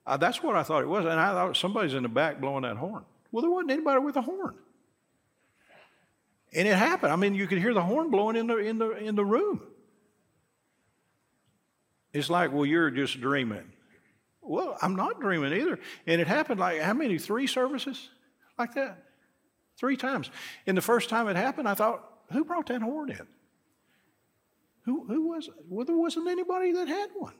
Uh, 0.06 0.18
that's 0.18 0.42
what 0.42 0.56
I 0.56 0.64
thought 0.64 0.82
it 0.82 0.88
was. 0.88 1.06
And 1.06 1.20
I 1.20 1.32
thought 1.32 1.56
somebody's 1.56 1.94
in 1.94 2.04
the 2.04 2.10
back 2.10 2.42
blowing 2.42 2.64
that 2.64 2.78
horn. 2.78 3.04
Well, 3.32 3.42
there 3.42 3.52
wasn't 3.52 3.72
anybody 3.72 4.00
with 4.00 4.16
a 4.16 4.22
horn. 4.22 4.56
And 6.56 6.68
it 6.68 6.76
happened. 6.76 7.12
I 7.12 7.16
mean, 7.16 7.36
you 7.36 7.48
could 7.48 7.60
hear 7.60 7.74
the 7.74 7.82
horn 7.82 8.10
blowing 8.10 8.36
in 8.36 8.48
the, 8.48 8.58
in 8.58 8.78
the, 8.78 8.92
in 8.92 9.16
the 9.16 9.26
room. 9.26 9.62
It's 12.14 12.30
like, 12.30 12.54
well, 12.54 12.66
you're 12.66 12.92
just 12.92 13.20
dreaming. 13.20 13.72
Well, 14.42 14.78
I'm 14.82 14.96
not 14.96 15.20
dreaming 15.20 15.54
either. 15.54 15.80
And 16.06 16.22
it 16.22 16.28
happened 16.28 16.60
like, 16.60 16.80
how 16.80 16.94
many? 16.94 17.18
Three 17.18 17.48
services 17.48 18.10
like 18.58 18.76
that? 18.76 19.04
Three 19.78 19.98
times. 19.98 20.30
And 20.68 20.78
the 20.78 20.82
first 20.82 21.10
time 21.10 21.28
it 21.28 21.36
happened, 21.36 21.68
I 21.68 21.74
thought, 21.74 22.08
who 22.32 22.46
brought 22.46 22.68
that 22.68 22.82
horn 22.82 23.10
in? 23.10 23.28
Who, 24.86 25.06
who 25.08 25.30
was 25.30 25.48
it? 25.48 25.54
Well, 25.68 25.86
there 25.86 25.98
wasn't 25.98 26.28
anybody 26.28 26.74
that 26.74 26.88
had 26.88 27.10
one. 27.16 27.34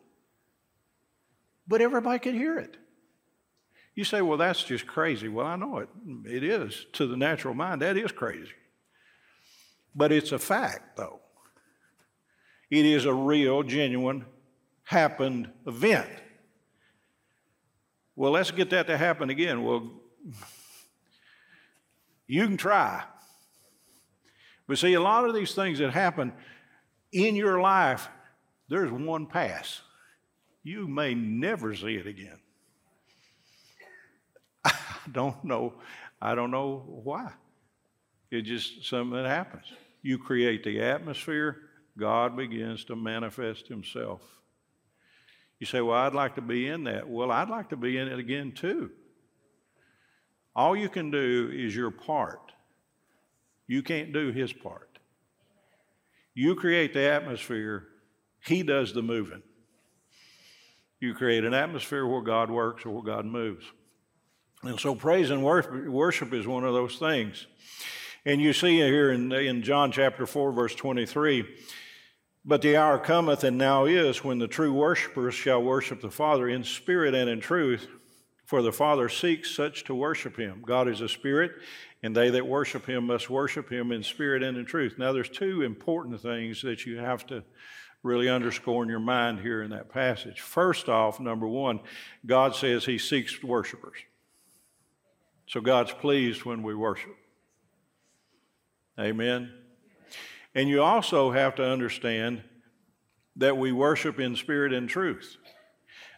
But 1.68 1.82
everybody 1.82 2.20
could 2.20 2.36
hear 2.36 2.58
it. 2.58 2.78
You 3.96 4.04
say, 4.04 4.22
well, 4.22 4.38
that's 4.38 4.64
just 4.64 4.88
crazy. 4.88 5.28
Well, 5.28 5.46
I 5.46 5.56
know 5.56 5.78
it. 5.78 5.90
It 6.26 6.44
is. 6.44 6.88
To 6.94 7.06
the 7.06 7.18
natural 7.18 7.54
mind, 7.54 7.82
that 7.82 7.96
is 7.96 8.12
crazy. 8.12 8.52
But 9.94 10.12
it's 10.12 10.32
a 10.32 10.40
fact, 10.40 10.98
though. 10.98 11.20
It 12.72 12.86
is 12.86 13.06
a 13.06 13.14
real, 13.14 13.62
genuine, 13.62 14.26
happened 14.84 15.50
event. 15.66 16.10
Well, 18.16 18.32
let's 18.32 18.52
get 18.52 18.70
that 18.72 18.88
to 18.88 18.98
happen 18.98 19.30
again. 19.30 19.64
Well, 19.64 19.92
you 22.28 22.46
can 22.46 22.58
try. 22.58 23.04
But 24.68 24.78
see, 24.78 24.94
a 24.94 25.02
lot 25.02 25.28
of 25.28 25.34
these 25.34 25.54
things 25.54 25.80
that 25.80 25.92
happen 25.92 26.34
in 27.12 27.36
your 27.36 27.60
life, 27.60 28.08
there's 28.70 28.92
one 28.92 29.26
pass. 29.26 29.82
You 30.64 30.88
may 30.88 31.14
never 31.14 31.76
see 31.76 31.96
it 31.96 32.08
again. 32.08 32.40
I 34.64 34.74
don't 35.12 35.44
know. 35.44 35.76
I 36.22 36.36
don't 36.36 36.52
know 36.52 36.84
why. 37.04 37.32
It's 38.32 38.48
just 38.48 38.86
something 38.86 39.22
that 39.22 39.28
happens. 39.28 39.66
You 40.02 40.18
create 40.18 40.64
the 40.64 40.82
atmosphere, 40.82 41.58
God 41.98 42.36
begins 42.36 42.86
to 42.86 42.96
manifest 42.96 43.68
Himself. 43.68 44.22
You 45.64 45.68
say, 45.68 45.80
Well, 45.80 45.98
I'd 45.98 46.14
like 46.14 46.36
to 46.36 46.42
be 46.42 46.68
in 46.68 46.84
that. 46.84 47.08
Well, 47.08 47.32
I'd 47.32 47.48
like 47.48 47.70
to 47.70 47.78
be 47.78 47.98
in 47.98 48.10
it 48.10 48.20
again 48.20 48.52
too. 48.52 48.92
All 50.54 50.76
you 50.76 50.90
can 50.90 51.10
do 51.10 51.50
is 51.54 51.74
your 51.74 51.90
part. 51.90 52.52
You 53.66 53.82
can't 53.82 54.12
do 54.12 54.34
His 54.34 54.52
part. 54.52 55.00
You 56.34 56.56
create 56.56 56.92
the 56.94 57.10
atmosphere, 57.10 57.88
He 58.46 58.62
does 58.62 58.92
the 58.92 59.02
moving. 59.02 59.42
You 61.00 61.14
create 61.14 61.46
an 61.46 61.54
atmosphere 61.54 62.06
where 62.06 62.24
God 62.24 62.52
works 62.52 62.86
or 62.86 62.90
where 62.90 63.16
God 63.16 63.26
moves. 63.26 63.64
And 64.64 64.78
so 64.78 64.96
praise 64.96 65.30
and 65.30 65.42
worship 65.46 66.34
is 66.34 66.46
one 66.46 66.66
of 66.66 66.74
those 66.74 66.98
things. 66.98 67.48
And 68.26 68.42
you 68.42 68.52
see 68.52 68.80
here 68.80 69.14
in, 69.14 69.32
in 69.32 69.64
John 69.64 69.94
chapter 69.94 70.26
4, 70.26 70.52
verse 70.52 70.76
23 70.76 71.46
But 72.46 72.62
the 72.62 72.76
hour 72.76 73.00
cometh, 73.00 73.44
and 73.44 73.58
now 73.58 73.86
is, 73.86 74.24
when 74.24 74.40
the 74.40 74.48
true 74.48 74.74
worshippers 74.74 75.34
shall 75.34 75.64
worship 75.64 76.02
the 76.02 76.12
Father 76.12 76.50
in 76.50 76.64
spirit 76.64 77.16
and 77.16 77.30
in 77.30 77.40
truth, 77.40 77.88
for 78.46 78.62
the 78.62 78.74
Father 78.74 79.08
seeks 79.08 79.50
such 79.50 79.86
to 79.86 79.96
worship 79.96 80.38
him. 80.38 80.62
God 80.66 80.90
is 80.90 81.00
a 81.00 81.08
spirit, 81.08 81.54
and 82.02 82.14
they 82.14 82.30
that 82.32 82.46
worship 82.46 82.86
him 82.86 83.08
must 83.08 83.30
worship 83.30 83.72
him 83.72 83.94
in 83.94 84.04
spirit 84.04 84.44
and 84.44 84.58
in 84.58 84.66
truth. 84.66 84.96
Now, 84.98 85.14
there's 85.14 85.30
two 85.30 85.62
important 85.62 86.20
things 86.20 86.62
that 86.64 86.86
you 86.86 86.98
have 86.98 87.26
to 87.28 87.44
really 88.04 88.28
underscore 88.28 88.84
in 88.84 88.90
your 88.90 89.00
mind 89.00 89.40
here 89.40 89.64
in 89.64 89.72
that 89.72 89.90
passage. 89.90 90.42
First 90.42 90.90
off, 90.90 91.22
number 91.22 91.48
one, 91.48 91.80
God 92.26 92.54
says 92.54 92.84
he 92.84 92.98
seeks 92.98 93.42
worshipers. 93.42 93.98
So 95.48 95.62
God's 95.62 95.94
pleased 95.94 96.44
when 96.44 96.62
we 96.62 96.76
worship. 96.76 97.16
Amen. 99.00 99.63
And 100.56 100.70
you 100.70 100.82
also 100.82 101.32
have 101.32 101.56
to 101.56 101.64
understand 101.66 102.44
that 103.36 103.58
we 103.58 103.72
worship 103.72 104.20
in 104.20 104.36
spirit 104.36 104.74
and 104.74 104.88
truth. 104.88 105.38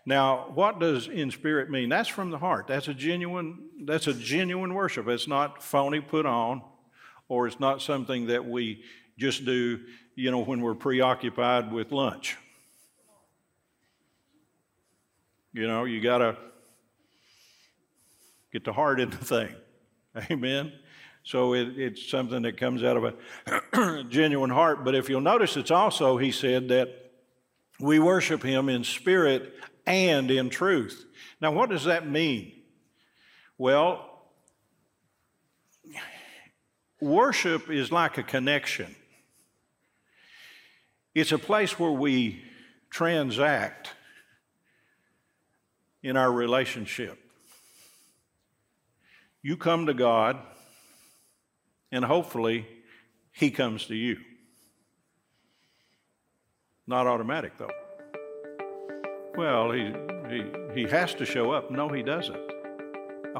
Now, 0.06 0.52
what 0.54 0.80
does 0.80 1.08
in 1.08 1.32
spirit 1.32 1.70
mean? 1.70 1.90
That's 1.90 2.10
from 2.10 2.30
the 2.30 2.38
heart. 2.38 2.68
That's 2.68 2.88
a 2.88 2.94
genuine, 2.94 3.70
that's 3.86 4.08
a 4.08 4.14
genuine 4.14 4.74
worship. 4.74 5.08
It's 5.08 5.28
not 5.28 5.64
phony 5.64 6.00
put 6.00 6.26
on, 6.26 6.62
or 7.28 7.48
it's 7.48 7.60
not 7.60 7.82
something 7.82 8.28
that 8.28 8.46
we 8.46 8.84
just 9.18 9.46
do, 9.46 9.80
you 10.16 10.30
know, 10.30 10.40
when 10.40 10.62
we're 10.62 10.76
preoccupied 10.76 11.72
with 11.72 11.92
lunch. 11.92 12.38
You 15.54 15.68
know, 15.68 15.86
you 15.86 16.02
got 16.02 16.20
to 16.20 16.38
get 18.52 18.64
the 18.64 18.74
heart 18.74 19.00
in 19.00 19.10
the 19.10 19.18
thing. 19.18 19.56
Amen. 20.32 20.74
So 21.26 21.54
it, 21.56 21.78
it's 21.80 22.08
something 22.08 22.44
that 22.44 22.56
comes 22.56 22.84
out 22.84 22.98
of 22.98 23.04
a 23.04 24.04
genuine 24.10 24.52
heart. 24.52 24.86
But 24.86 24.94
if 24.94 25.10
you'll 25.10 25.22
notice, 25.22 25.58
it's 25.58 25.72
also, 25.72 26.18
he 26.18 26.32
said, 26.32 26.68
that 26.68 27.14
we 27.80 27.98
worship 28.00 28.44
him 28.44 28.70
in 28.70 28.84
spirit 28.84 29.54
and 29.88 30.30
in 30.30 30.52
truth. 30.52 31.04
Now, 31.42 31.52
what 31.52 31.70
does 31.70 31.86
that 31.86 32.08
mean? 32.08 32.54
Well, 33.58 34.08
worship 37.02 37.72
is 37.72 37.92
like 37.92 38.20
a 38.20 38.24
connection, 38.24 38.96
it's 41.16 41.32
a 41.32 41.40
place 41.40 41.80
where 41.80 41.92
we 41.92 42.44
transact 42.92 43.90
in 46.04 46.18
our 46.18 46.32
relationship. 46.32 47.18
You 49.42 49.58
come 49.58 49.88
to 49.88 49.94
God, 49.94 50.38
and 51.92 52.06
hopefully, 52.06 52.68
He 53.32 53.52
comes 53.52 53.86
to 53.88 53.96
you. 53.96 54.18
Not 56.88 57.08
automatic, 57.08 57.58
though. 57.58 57.72
Well, 59.36 59.72
he, 59.72 59.92
he, 60.30 60.46
he 60.74 60.90
has 60.90 61.14
to 61.16 61.26
show 61.26 61.52
up. 61.52 61.70
No, 61.70 61.90
he 61.90 62.04
doesn't. 62.04 62.40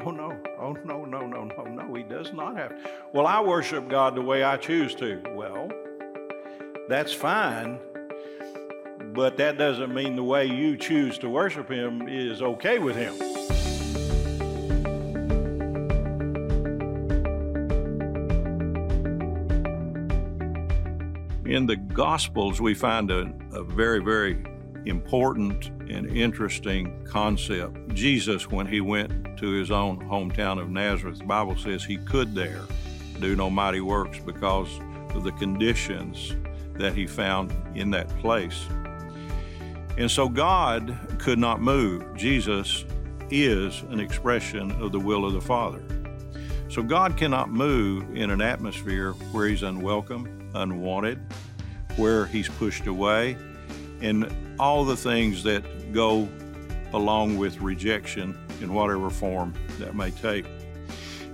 Oh, 0.04 0.10
no. 0.10 0.38
Oh, 0.60 0.72
no, 0.84 1.04
no, 1.06 1.26
no, 1.26 1.44
no, 1.44 1.64
no. 1.64 1.94
He 1.94 2.02
does 2.02 2.32
not 2.32 2.56
have. 2.56 2.72
Well, 3.14 3.26
I 3.26 3.40
worship 3.40 3.88
God 3.88 4.14
the 4.14 4.20
way 4.20 4.42
I 4.42 4.58
choose 4.58 4.94
to. 4.96 5.22
Well, 5.34 5.70
that's 6.88 7.12
fine, 7.12 7.78
but 9.14 9.38
that 9.38 9.56
doesn't 9.56 9.94
mean 9.94 10.16
the 10.16 10.24
way 10.24 10.44
you 10.46 10.76
choose 10.76 11.16
to 11.18 11.28
worship 11.30 11.70
Him 11.70 12.08
is 12.08 12.42
okay 12.42 12.78
with 12.78 12.96
Him. 12.96 13.14
In 21.56 21.64
the 21.64 21.76
Gospels, 21.76 22.60
we 22.60 22.74
find 22.74 23.10
a, 23.10 23.32
a 23.50 23.64
very, 23.64 24.00
very 24.00 24.44
important 24.84 25.68
and 25.88 26.06
interesting 26.06 27.02
concept. 27.06 27.94
Jesus, 27.94 28.50
when 28.50 28.66
he 28.66 28.82
went 28.82 29.38
to 29.38 29.52
his 29.52 29.70
own 29.70 29.98
hometown 30.00 30.60
of 30.60 30.68
Nazareth, 30.68 31.20
the 31.20 31.24
Bible 31.24 31.56
says 31.56 31.82
he 31.82 31.96
could 31.96 32.34
there 32.34 32.60
do 33.20 33.34
no 33.34 33.48
mighty 33.48 33.80
works 33.80 34.18
because 34.18 34.68
of 35.14 35.24
the 35.24 35.32
conditions 35.32 36.36
that 36.74 36.92
he 36.92 37.06
found 37.06 37.54
in 37.74 37.90
that 37.92 38.06
place. 38.18 38.66
And 39.96 40.10
so 40.10 40.28
God 40.28 40.94
could 41.18 41.38
not 41.38 41.62
move. 41.62 42.14
Jesus 42.16 42.84
is 43.30 43.80
an 43.88 43.98
expression 43.98 44.72
of 44.72 44.92
the 44.92 45.00
will 45.00 45.24
of 45.24 45.32
the 45.32 45.40
Father. 45.40 45.82
So 46.68 46.82
God 46.82 47.16
cannot 47.16 47.48
move 47.48 48.14
in 48.14 48.30
an 48.30 48.42
atmosphere 48.42 49.12
where 49.32 49.46
he's 49.46 49.62
unwelcome, 49.62 50.45
unwanted, 50.56 51.18
where 51.96 52.26
he's 52.26 52.48
pushed 52.48 52.86
away, 52.86 53.36
and 54.00 54.30
all 54.58 54.84
the 54.84 54.96
things 54.96 55.42
that 55.44 55.92
go 55.92 56.28
along 56.92 57.36
with 57.36 57.60
rejection 57.60 58.38
in 58.60 58.72
whatever 58.72 59.10
form 59.10 59.52
that 59.78 59.94
may 59.94 60.10
take. 60.10 60.46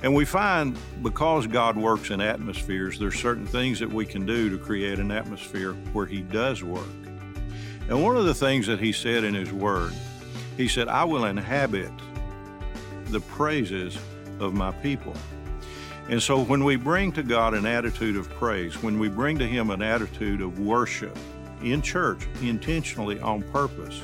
And 0.02 0.14
we 0.14 0.24
find 0.24 0.76
because 1.02 1.46
God 1.46 1.76
works 1.76 2.10
in 2.10 2.20
atmospheres, 2.20 2.98
there's 2.98 3.18
certain 3.18 3.46
things 3.46 3.78
that 3.78 3.88
we 3.88 4.04
can 4.04 4.26
do 4.26 4.50
to 4.50 4.58
create 4.58 4.98
an 4.98 5.12
atmosphere 5.12 5.74
where 5.92 6.06
He 6.06 6.22
does 6.22 6.62
work. 6.64 6.86
And 7.88 8.02
one 8.02 8.16
of 8.16 8.24
the 8.24 8.34
things 8.34 8.66
that 8.66 8.80
He 8.80 8.92
said 8.92 9.22
in 9.22 9.34
His 9.34 9.52
Word, 9.52 9.92
He 10.56 10.66
said, 10.66 10.88
I 10.88 11.04
will 11.04 11.26
inhabit 11.26 11.92
the 13.06 13.20
praises 13.20 13.96
of 14.40 14.54
my 14.54 14.72
people. 14.72 15.14
And 16.08 16.22
so 16.22 16.42
when 16.42 16.64
we 16.64 16.76
bring 16.76 17.12
to 17.12 17.22
God 17.22 17.54
an 17.54 17.66
attitude 17.66 18.16
of 18.16 18.28
praise, 18.30 18.82
when 18.82 18.98
we 18.98 19.08
bring 19.08 19.38
to 19.38 19.46
Him 19.46 19.70
an 19.70 19.82
attitude 19.82 20.40
of 20.40 20.58
worship 20.58 21.16
in 21.62 21.80
church 21.80 22.26
intentionally 22.42 23.20
on 23.20 23.42
purpose, 23.42 24.02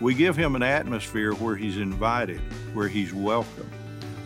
we 0.00 0.14
give 0.14 0.36
Him 0.36 0.56
an 0.56 0.62
atmosphere 0.62 1.32
where 1.34 1.56
He's 1.56 1.76
invited, 1.76 2.40
where 2.74 2.88
He's 2.88 3.14
welcome 3.14 3.70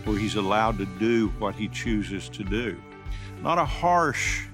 where 0.05 0.19
he's 0.19 0.37
allowed 0.37 0.79
to 0.79 0.87
do 0.99 1.29
what 1.39 1.55
he 1.55 1.69
chooses 1.69 2.29
to 2.31 2.45
do. 2.45 2.81
Not 3.43 3.59
a 3.59 3.65
harsh 3.65 4.47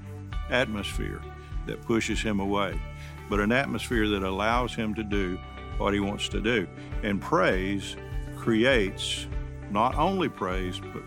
atmosphere 0.51 1.23
that 1.67 1.83
pushes 1.83 2.21
him 2.21 2.41
away, 2.41 2.81
but 3.29 3.41
an 3.41 3.53
atmosphere 3.53 4.09
that 4.09 4.23
allows 4.23 4.75
him 4.75 4.95
to 4.95 5.05
do 5.05 5.39
what 5.79 5.95
he 5.95 6.01
wants 6.01 6.29
to 6.31 6.41
do. 6.41 6.67
And 7.03 7.21
praise 7.21 7.97
creates 8.37 9.27
not 9.71 9.95
only 9.97 10.29
praise, 10.29 10.81
but 10.81 11.03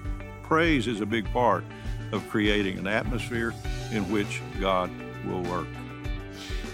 praise 0.52 0.86
is 0.86 1.00
a 1.00 1.06
big 1.06 1.24
part 1.32 1.64
of 2.12 2.28
creating 2.28 2.78
an 2.78 2.86
atmosphere 2.86 3.54
in 3.94 4.12
which 4.12 4.42
God 4.60 4.92
will 5.26 5.42
work. 5.44 5.70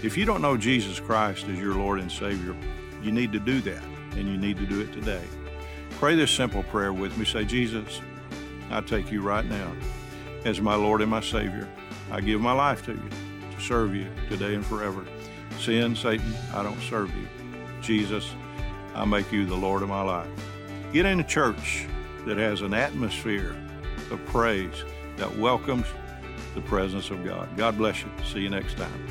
If 0.02 0.16
you 0.16 0.24
don't 0.24 0.42
know 0.42 0.56
Jesus 0.56 0.98
Christ 0.98 1.46
as 1.46 1.60
your 1.60 1.76
Lord 1.76 2.00
and 2.00 2.10
Savior, 2.10 2.56
you 3.04 3.12
need 3.12 3.30
to 3.34 3.38
do 3.38 3.60
that, 3.60 3.80
and 4.16 4.28
you 4.28 4.36
need 4.36 4.56
to 4.56 4.66
do 4.66 4.80
it 4.80 4.92
today. 4.92 5.22
Pray 5.90 6.16
this 6.16 6.32
simple 6.32 6.64
prayer 6.64 6.92
with 6.92 7.16
me. 7.16 7.24
Say, 7.24 7.44
Jesus, 7.44 8.00
I 8.68 8.80
take 8.80 9.12
you 9.12 9.22
right 9.22 9.44
now 9.44 9.72
as 10.44 10.60
my 10.60 10.74
Lord 10.74 11.00
and 11.00 11.08
my 11.12 11.20
Savior. 11.20 11.68
I 12.10 12.20
give 12.20 12.40
my 12.40 12.50
life 12.50 12.84
to 12.86 12.94
you 12.94 13.10
to 13.54 13.60
serve 13.60 13.94
you 13.94 14.08
today 14.28 14.56
and 14.56 14.66
forever. 14.66 15.06
Sin, 15.60 15.94
Satan, 15.94 16.34
I 16.52 16.64
don't 16.64 16.82
serve 16.82 17.14
you. 17.14 17.28
Jesus, 17.80 18.28
I 18.96 19.04
make 19.04 19.30
you 19.30 19.46
the 19.46 19.54
Lord 19.54 19.82
of 19.82 19.88
my 19.88 20.02
life. 20.02 20.26
Get 20.92 21.06
in 21.06 21.20
a 21.20 21.24
church 21.24 21.86
that 22.26 22.38
has 22.38 22.60
an 22.62 22.74
atmosphere 22.74 23.54
of 24.10 24.24
praise 24.26 24.84
that 25.16 25.36
welcomes 25.38 25.86
the 26.54 26.60
presence 26.62 27.10
of 27.10 27.24
God. 27.24 27.48
God 27.56 27.76
bless 27.76 28.02
you. 28.02 28.10
See 28.24 28.40
you 28.40 28.50
next 28.50 28.76
time. 28.76 29.08